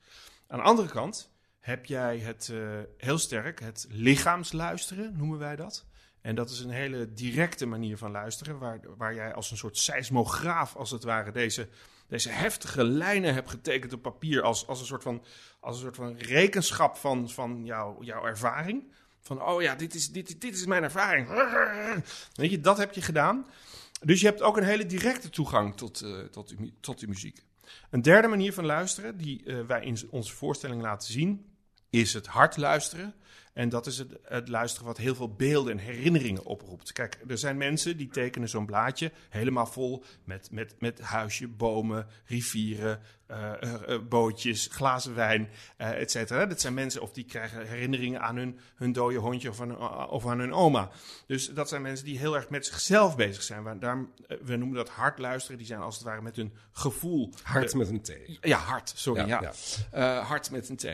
Aan 0.48 0.58
de 0.58 0.66
andere 0.66 0.90
kant 0.90 1.32
heb 1.60 1.86
jij 1.86 2.18
het 2.18 2.50
eh, 2.54 2.80
heel 2.98 3.18
sterk, 3.18 3.60
het 3.60 3.88
lichaamsluisteren 3.90 5.18
noemen 5.18 5.40
wij 5.40 5.56
dat. 5.56 5.86
En 6.22 6.36
dat 6.36 6.50
is 6.50 6.60
een 6.60 6.70
hele 6.70 7.14
directe 7.14 7.66
manier 7.66 7.98
van 7.98 8.12
luisteren, 8.12 8.60
waar, 8.60 8.80
waar 8.98 9.14
jij 9.14 9.34
als 9.34 9.52
een 9.52 9.58
soort 9.58 9.78
seismograaf, 9.78 10.76
als 10.76 10.92
het 10.92 11.04
ware, 11.04 11.32
deze, 11.32 11.70
deze 12.08 12.30
heftige 12.30 12.84
lijnen 12.84 13.34
hebt 13.34 13.50
getekend 13.50 13.94
op 13.94 14.02
papier, 14.02 14.42
als, 14.42 14.68
als, 14.68 14.80
een, 14.80 14.86
soort 14.86 15.04
van, 15.04 15.24
als 15.60 15.76
een 15.76 15.82
soort 15.82 15.96
van 15.96 16.18
rekenschap 16.18 16.98
van, 16.98 17.30
van 17.30 17.66
jouw, 17.66 18.04
jouw 18.04 18.26
ervaring. 18.26 18.92
Van, 19.22 19.42
oh 19.42 19.62
ja, 19.62 19.76
dit 19.76 19.96
is, 19.96 20.12
dit, 20.12 20.42
dit 20.42 20.54
is 20.54 20.66
mijn 20.66 20.84
ervaring. 20.84 21.28
Weet 22.34 22.52
je, 22.52 22.60
dat 22.60 22.78
heb 22.78 22.94
je 22.94 23.02
gedaan. 23.02 23.46
Dus 24.02 24.20
je 24.20 24.28
hebt 24.28 24.42
ook 24.42 24.58
een 24.58 24.64
hele 24.64 24.86
directe 24.86 25.30
toegang 25.30 25.78
tot, 25.78 26.02
eh, 26.02 26.20
tot, 26.20 26.58
die, 26.58 26.78
tot 26.80 27.00
die 27.00 27.08
muziek. 27.08 27.44
Een 27.90 28.02
derde 28.02 28.28
manier 28.28 28.54
van 28.54 28.66
luisteren, 28.66 29.18
die 29.18 29.44
eh, 29.44 29.60
wij 29.68 29.86
in 29.86 29.98
onze 30.10 30.34
voorstelling 30.34 30.82
laten 30.82 31.12
zien, 31.12 31.46
is 31.94 32.14
het 32.14 32.28
hard 32.28 32.58
luisteren. 32.58 33.14
En 33.54 33.70
dat 33.70 33.86
is 33.88 33.98
het, 33.98 34.10
het 34.24 34.48
luisteren 34.48 34.88
wat 34.88 34.98
heel 34.98 35.16
veel 35.16 35.34
beelden 35.34 35.72
en 35.72 35.78
herinneringen 35.78 36.44
oproept. 36.46 36.92
Kijk, 36.92 37.18
er 37.28 37.38
zijn 37.38 37.58
mensen 37.58 37.98
die 37.98 38.08
tekenen 38.08 38.50
zo'n 38.50 38.66
blaadje 38.66 39.12
helemaal 39.30 39.66
vol 39.66 40.04
met, 40.24 40.52
met, 40.52 40.76
met 40.80 41.02
huisje, 41.02 41.48
bomen, 41.48 42.08
rivieren, 42.26 43.00
eh, 43.28 43.62
eh, 43.62 43.74
eh, 43.94 44.02
bootjes, 44.10 44.68
glazen 44.72 45.16
wijn, 45.16 45.50
eh 45.78 46.02
et 46.02 46.12
cetera. 46.12 46.46
Dat 46.46 46.62
zijn 46.62 46.74
mensen, 46.74 47.02
of 47.02 47.12
die 47.12 47.24
krijgen 47.26 47.68
herinneringen 47.68 48.22
aan 48.22 48.36
hun, 48.36 48.60
hun 48.76 48.92
dode 48.92 49.18
hondje 49.18 49.50
of 49.50 49.62
aan, 49.62 50.10
of 50.10 50.26
aan 50.28 50.40
hun 50.40 50.54
oma. 50.54 50.90
Dus 51.28 51.50
dat 51.50 51.70
zijn 51.70 51.82
mensen 51.82 52.06
die 52.06 52.18
heel 52.18 52.36
erg 52.36 52.50
met 52.50 52.66
zichzelf 52.66 53.16
bezig 53.16 53.44
zijn. 53.44 53.64
Waar- 53.64 53.78
eh, 54.28 54.38
we 54.44 54.56
noemen 54.56 54.78
dat 54.78 54.90
hard 54.90 55.20
luisteren. 55.20 55.58
Die 55.58 55.68
zijn 55.68 55.80
als 55.82 55.96
het 55.96 56.04
ware 56.04 56.22
met 56.22 56.36
hun 56.36 56.54
gevoel 56.72 57.34
hard 57.44 57.72
eh, 57.72 57.78
met 57.78 57.90
een 57.90 58.02
T. 58.02 58.14
ja, 58.42 58.58
hard, 58.58 58.94
sorry. 58.96 59.28
Ja, 59.28 59.42
Ja, 59.42 59.54
ja. 59.92 60.22
Hard 60.22 60.52
met 60.52 60.70
een 60.70 60.78
T. 60.78 60.88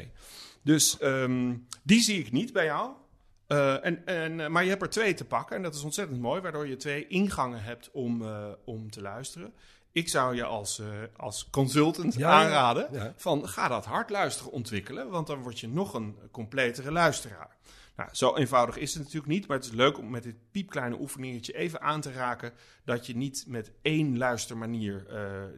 Dus 0.69 0.97
ehm, 0.97 1.55
die 1.83 2.01
zie 2.01 2.19
ik 2.19 2.31
niet 2.31 2.53
bij 2.53 2.65
jou. 2.65 2.91
Eh, 3.47 3.85
en, 3.85 4.05
en, 4.05 4.39
eh, 4.39 4.47
maar 4.47 4.63
je 4.63 4.69
hebt 4.69 4.81
er 4.81 4.89
twee 4.89 5.13
te 5.13 5.25
pakken 5.25 5.55
en 5.55 5.61
dat 5.61 5.75
is 5.75 5.83
ontzettend 5.83 6.21
mooi, 6.21 6.41
waardoor 6.41 6.67
je 6.67 6.75
twee 6.75 7.07
ingangen 7.07 7.63
hebt 7.63 7.91
om, 7.91 8.21
eh, 8.21 8.47
om 8.65 8.91
te 8.91 9.01
luisteren. 9.01 9.53
Ik 9.91 10.09
zou 10.09 10.35
je 10.35 10.43
als, 10.43 10.81
als 11.17 11.49
consultant 11.49 12.13
Ja, 12.13 12.29
aanraden 12.29 12.87
Ja. 12.91 13.13
van 13.17 13.47
ga 13.47 13.67
dat 13.67 13.85
hard 13.85 14.09
luisteren 14.09 14.51
ontwikkelen, 14.51 15.09
want 15.09 15.27
dan 15.27 15.41
word 15.41 15.59
je 15.59 15.67
nog 15.67 15.93
een 15.93 16.17
completere 16.31 16.91
luisteraar. 16.91 17.57
Nou, 17.95 18.09
zo 18.11 18.35
eenvoudig 18.35 18.77
is 18.77 18.93
het 18.93 19.03
natuurlijk 19.03 19.31
niet, 19.31 19.47
maar 19.47 19.57
het 19.57 19.65
is 19.65 19.71
leuk 19.71 19.97
om 19.97 20.09
met 20.09 20.23
dit 20.23 20.51
piepkleine 20.51 20.99
oefeningetje 20.99 21.53
even 21.53 21.81
aan 21.81 22.01
te 22.01 22.11
raken 22.11 22.51
dat 22.85 23.05
je 23.05 23.15
niet 23.15 23.45
met 23.47 23.71
één 23.81 24.17
luistermanier 24.17 25.05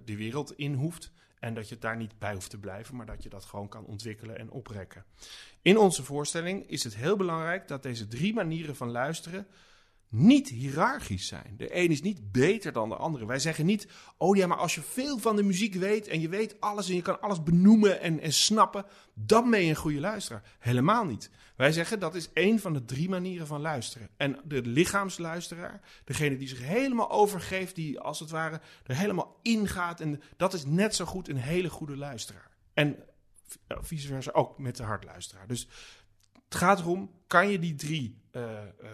de 0.05 0.15
wereld 0.15 0.53
in 0.57 0.73
hoeft 0.73 1.11
en 1.41 1.53
dat 1.53 1.69
je 1.69 1.77
daar 1.77 1.97
niet 1.97 2.19
bij 2.19 2.33
hoeft 2.33 2.49
te 2.49 2.59
blijven, 2.59 2.95
maar 2.95 3.05
dat 3.05 3.23
je 3.23 3.29
dat 3.29 3.45
gewoon 3.45 3.69
kan 3.69 3.85
ontwikkelen 3.85 4.37
en 4.37 4.49
oprekken. 4.49 5.05
In 5.61 5.77
onze 5.77 6.03
voorstelling 6.03 6.69
is 6.69 6.83
het 6.83 6.95
heel 6.95 7.15
belangrijk 7.15 7.67
dat 7.67 7.83
deze 7.83 8.07
drie 8.07 8.33
manieren 8.33 8.75
van 8.75 8.91
luisteren 8.91 9.47
niet 10.11 10.49
hiërarchisch 10.49 11.27
zijn. 11.27 11.53
De 11.57 11.75
een 11.75 11.91
is 11.91 12.01
niet 12.01 12.31
beter 12.31 12.71
dan 12.71 12.89
de 12.89 12.95
andere. 12.95 13.25
Wij 13.25 13.39
zeggen 13.39 13.65
niet, 13.65 13.87
oh 14.17 14.35
ja, 14.35 14.47
maar 14.47 14.57
als 14.57 14.75
je 14.75 14.81
veel 14.81 15.17
van 15.17 15.35
de 15.35 15.43
muziek 15.43 15.73
weet 15.73 16.07
en 16.07 16.21
je 16.21 16.29
weet 16.29 16.61
alles 16.61 16.89
en 16.89 16.95
je 16.95 17.01
kan 17.01 17.21
alles 17.21 17.43
benoemen 17.43 18.01
en, 18.01 18.19
en 18.19 18.33
snappen, 18.33 18.85
dan 19.13 19.49
ben 19.49 19.63
je 19.63 19.69
een 19.69 19.75
goede 19.75 19.99
luisteraar. 19.99 20.43
Helemaal 20.59 21.05
niet. 21.05 21.29
Wij 21.55 21.71
zeggen 21.71 21.99
dat 21.99 22.15
is 22.15 22.33
één 22.33 22.59
van 22.59 22.73
de 22.73 22.85
drie 22.85 23.09
manieren 23.09 23.47
van 23.47 23.61
luisteren. 23.61 24.09
En 24.17 24.39
de 24.43 24.61
lichaamsluisteraar, 24.61 25.81
degene 26.05 26.37
die 26.37 26.47
zich 26.47 26.61
helemaal 26.61 27.09
overgeeft, 27.09 27.75
die 27.75 27.99
als 27.99 28.19
het 28.19 28.29
ware 28.29 28.61
er 28.83 28.95
helemaal 28.95 29.39
ingaat, 29.41 29.99
en 29.99 30.21
dat 30.37 30.53
is 30.53 30.65
net 30.65 30.95
zo 30.95 31.05
goed 31.05 31.29
een 31.29 31.37
hele 31.37 31.69
goede 31.69 31.97
luisteraar. 31.97 32.49
En 32.73 32.95
vice 33.67 34.07
versa 34.07 34.31
ook 34.31 34.57
met 34.57 34.77
de 34.77 34.83
hartluisteraar. 34.83 35.47
Dus 35.47 35.67
het 36.45 36.55
gaat 36.55 36.79
erom, 36.79 37.11
kan 37.27 37.49
je 37.49 37.59
die 37.59 37.75
drie 37.75 38.21
uh, 38.31 38.41
uh, 38.41 38.89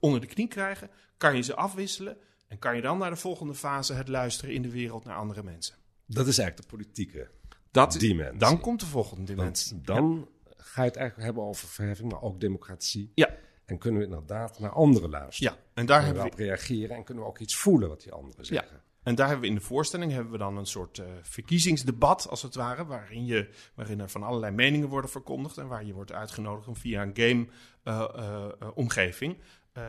onder 0.00 0.20
de 0.20 0.26
knie 0.26 0.48
krijgen? 0.48 0.90
Kan 1.16 1.36
je 1.36 1.42
ze 1.42 1.54
afwisselen? 1.54 2.16
En 2.48 2.58
kan 2.58 2.76
je 2.76 2.82
dan 2.82 2.98
naar 2.98 3.10
de 3.10 3.16
volgende 3.16 3.54
fase 3.54 3.94
het 3.94 4.08
luisteren 4.08 4.54
in 4.54 4.62
de 4.62 4.70
wereld 4.70 5.04
naar 5.04 5.16
andere 5.16 5.42
mensen? 5.42 5.74
Dat 6.06 6.26
is 6.26 6.38
eigenlijk 6.38 6.70
de 6.70 6.76
politieke 6.76 7.30
Dat, 7.70 7.92
dimensie. 7.92 8.38
dan 8.38 8.60
komt 8.60 8.80
de 8.80 8.86
volgende 8.86 9.24
dimensie. 9.24 9.80
Dan 9.80 10.28
ga 10.56 10.82
je 10.82 10.88
het 10.88 10.96
eigenlijk 10.96 11.26
hebben 11.26 11.44
over 11.44 11.68
verheffing, 11.68 12.12
maar 12.12 12.22
ook 12.22 12.40
democratie. 12.40 13.12
Ja. 13.14 13.30
En 13.64 13.78
kunnen 13.78 14.00
we 14.00 14.06
inderdaad 14.06 14.58
naar 14.58 14.70
anderen 14.70 15.10
luisteren. 15.10 15.52
Ja, 15.52 15.58
en 15.74 15.86
daar 15.86 15.98
Kunnen 16.00 16.04
hebben 16.04 16.22
we 16.22 16.30
op 16.30 16.48
reageren 16.48 16.96
en 16.96 17.04
kunnen 17.04 17.24
we 17.24 17.30
ook 17.30 17.38
iets 17.38 17.56
voelen 17.56 17.88
wat 17.88 18.02
die 18.02 18.12
anderen 18.12 18.44
zeggen. 18.44 18.82
En 19.02 19.14
daar 19.14 19.26
hebben 19.26 19.44
we 19.44 19.50
in 19.50 19.58
de 19.58 19.64
voorstelling 19.66 20.12
hebben 20.12 20.32
we 20.32 20.38
dan 20.38 20.56
een 20.56 20.66
soort 20.66 20.98
eh, 20.98 21.06
verkiezingsdebat, 21.22 22.28
als 22.28 22.42
het 22.42 22.54
ware, 22.54 22.84
waarin, 22.86 23.26
je, 23.26 23.48
waarin 23.74 24.00
er 24.00 24.10
van 24.10 24.22
allerlei 24.22 24.54
meningen 24.54 24.88
worden 24.88 25.10
verkondigd 25.10 25.58
en 25.58 25.66
waar 25.68 25.84
je 25.84 25.92
wordt 25.92 26.12
uitgenodigd 26.12 26.68
om 26.68 26.76
via 26.76 27.02
een 27.02 27.48
game-omgeving 27.84 29.38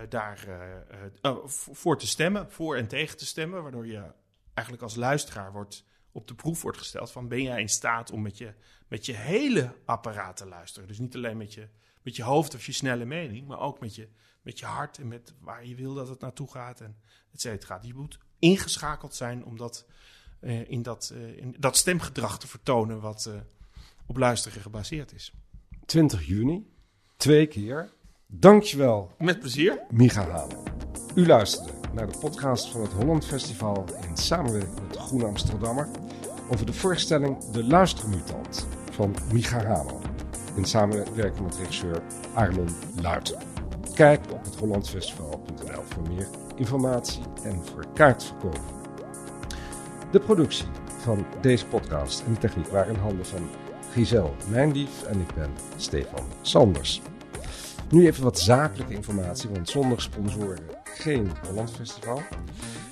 daar 0.09 0.47
eh, 0.47 1.31
oh, 1.31 1.47
voor 1.47 1.97
te 1.97 2.07
stemmen, 2.07 2.51
voor 2.51 2.75
en 2.75 2.87
tegen 2.87 3.17
te 3.17 3.25
stemmen, 3.25 3.61
waardoor 3.61 3.87
je 3.87 4.11
eigenlijk 4.53 4.85
als 4.85 4.95
luisteraar 4.95 5.51
wordt, 5.51 5.85
op 6.11 6.27
de 6.27 6.35
proef 6.35 6.61
wordt 6.61 6.77
gesteld 6.77 7.11
van 7.11 7.27
ben 7.27 7.41
jij 7.41 7.61
in 7.61 7.69
staat 7.69 8.11
om 8.11 8.21
met 8.21 8.37
je, 8.37 8.53
met 8.87 9.05
je 9.05 9.13
hele 9.13 9.75
apparaat 9.85 10.37
te 10.37 10.47
luisteren. 10.47 10.87
Dus 10.87 10.99
niet 10.99 11.15
alleen 11.15 11.37
met 11.37 11.53
je, 11.53 11.67
met 12.01 12.15
je 12.15 12.23
hoofd 12.23 12.55
of 12.55 12.65
je 12.65 12.71
snelle 12.71 13.05
mening, 13.05 13.47
maar 13.47 13.59
ook 13.59 13.79
met 13.79 13.95
je, 13.95 14.09
met 14.41 14.59
je 14.59 14.65
hart 14.65 14.97
en 14.97 15.07
met 15.07 15.33
waar 15.39 15.65
je 15.65 15.75
wil 15.75 15.93
dat 15.93 16.07
het 16.07 16.19
naartoe 16.19 16.51
gaat 16.51 16.81
en 16.81 16.97
et 17.31 17.41
cetera. 17.41 17.79
Je 17.81 17.93
moet 17.93 18.19
ingeschakeld 18.39 19.15
zijn 19.15 19.45
om 19.45 19.57
dat, 19.57 19.85
in, 20.67 20.81
dat, 20.81 21.13
in 21.35 21.55
dat 21.59 21.77
stemgedrag 21.77 22.39
te 22.39 22.47
vertonen 22.47 23.01
wat 23.01 23.31
op 24.05 24.17
luisteren 24.17 24.61
gebaseerd 24.61 25.13
is. 25.13 25.33
20 25.85 26.25
juni, 26.25 26.73
twee 27.17 27.47
keer. 27.47 27.97
Dankjewel, 28.31 29.11
Met 29.17 29.39
plezier. 29.39 29.79
Micha 29.89 30.21
Hamel. 30.21 30.63
U 31.15 31.25
luisterde 31.25 31.71
naar 31.93 32.07
de 32.11 32.17
podcast 32.19 32.71
van 32.71 32.81
het 32.81 32.91
Holland 32.91 33.25
Festival 33.25 33.85
in 34.09 34.17
samenwerking 34.17 34.79
met 34.81 34.93
de 34.93 34.99
Groene 34.99 35.25
Amsterdammer 35.25 35.87
over 36.49 36.65
de 36.65 36.73
voorstelling 36.73 37.37
De 37.51 37.63
Luistermutant 37.63 38.67
van 38.91 39.15
Micha 39.33 39.65
Hamel 39.65 40.01
in 40.55 40.65
samenwerking 40.65 41.45
met 41.45 41.57
regisseur 41.57 42.01
Arnon 42.33 42.69
Luiten. 43.01 43.37
Kijk 43.93 44.31
op 44.31 44.43
het 44.43 44.55
hollandfestival.nl 44.55 45.83
voor 45.83 46.07
meer 46.07 46.27
informatie 46.55 47.23
en 47.43 47.65
voor 47.65 47.85
kaartverkoop. 47.93 48.59
De 50.11 50.19
productie 50.19 50.67
van 50.97 51.25
deze 51.41 51.65
podcast 51.65 52.23
en 52.25 52.33
de 52.33 52.39
techniek 52.39 52.67
waren 52.67 52.93
in 52.93 52.99
handen 52.99 53.25
van 53.25 53.49
Giselle 53.91 54.31
Mijndief 54.49 55.03
en 55.03 55.19
ik 55.19 55.33
ben 55.35 55.49
Stefan 55.77 56.25
Sanders. 56.41 57.01
Nu 57.89 58.05
even 58.05 58.23
wat 58.23 58.39
zakelijke 58.39 58.93
informatie, 58.93 59.49
want 59.49 59.69
zonder 59.69 60.01
sponsoren 60.01 60.59
geen 60.83 61.31
Holland 61.47 61.71
Festival. 61.71 62.21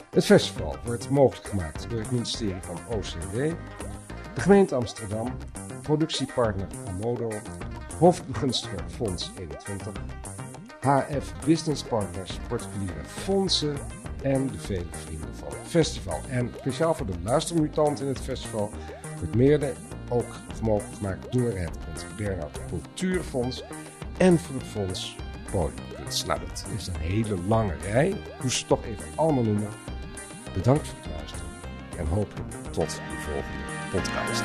Het 0.10 0.26
festival 0.26 0.76
wordt 0.86 1.10
mogelijk 1.10 1.48
gemaakt 1.48 1.90
door 1.90 2.00
het 2.00 2.12
ministerie 2.12 2.62
van 2.62 2.98
OCW, 2.98 3.36
de 4.34 4.42
gemeente 4.42 4.76
Amsterdam, 4.76 5.38
productiepartner 5.82 6.68
Amodo, 6.88 7.30
hoofdbegunstiger 8.00 8.84
Fonds 8.96 9.32
21, 9.40 9.92
HF 10.82 11.34
Business 11.46 11.84
Partners, 11.84 12.40
particuliere 12.48 13.06
fondsen 13.06 13.78
en 14.22 14.48
de 14.48 14.60
vele 14.60 14.86
vrienden 14.92 15.36
van 15.36 15.48
het 15.48 15.68
festival. 15.68 16.20
En 16.30 16.52
speciaal 16.60 16.94
voor 16.94 17.06
de 17.06 17.20
luistermutant 17.24 18.02
in 18.02 18.08
het 18.08 18.20
festival 18.20 18.70
wordt 19.20 19.36
meerde 19.36 19.74
ook 20.10 20.36
mogelijk 20.62 20.96
gemaakt 20.96 21.32
door 21.32 21.52
het 21.56 22.06
Bernhard 22.18 22.60
Cultuurfonds 22.70 23.64
en 24.18 24.40
voor 24.40 24.56
het 24.56 24.68
Fonds 24.68 25.16
Podiumkunst. 25.52 26.28
Nou, 26.28 26.40
dat 26.40 26.66
is 26.78 26.88
een 26.88 27.00
hele 27.00 27.38
lange 27.48 27.76
rij. 27.82 28.08
Ik 28.08 28.44
moest 28.44 28.58
ze 28.58 28.66
toch 28.66 28.86
even 28.86 29.06
allemaal 29.16 29.44
noemen. 29.44 29.70
Bedankt 30.54 30.88
voor 30.88 30.98
het 31.02 31.12
luisteren 31.18 31.46
en 31.98 32.08
hopelijk 32.08 32.50
tot 32.72 32.90
de 32.90 33.18
volgende 33.20 33.66
podcast. 33.92 34.44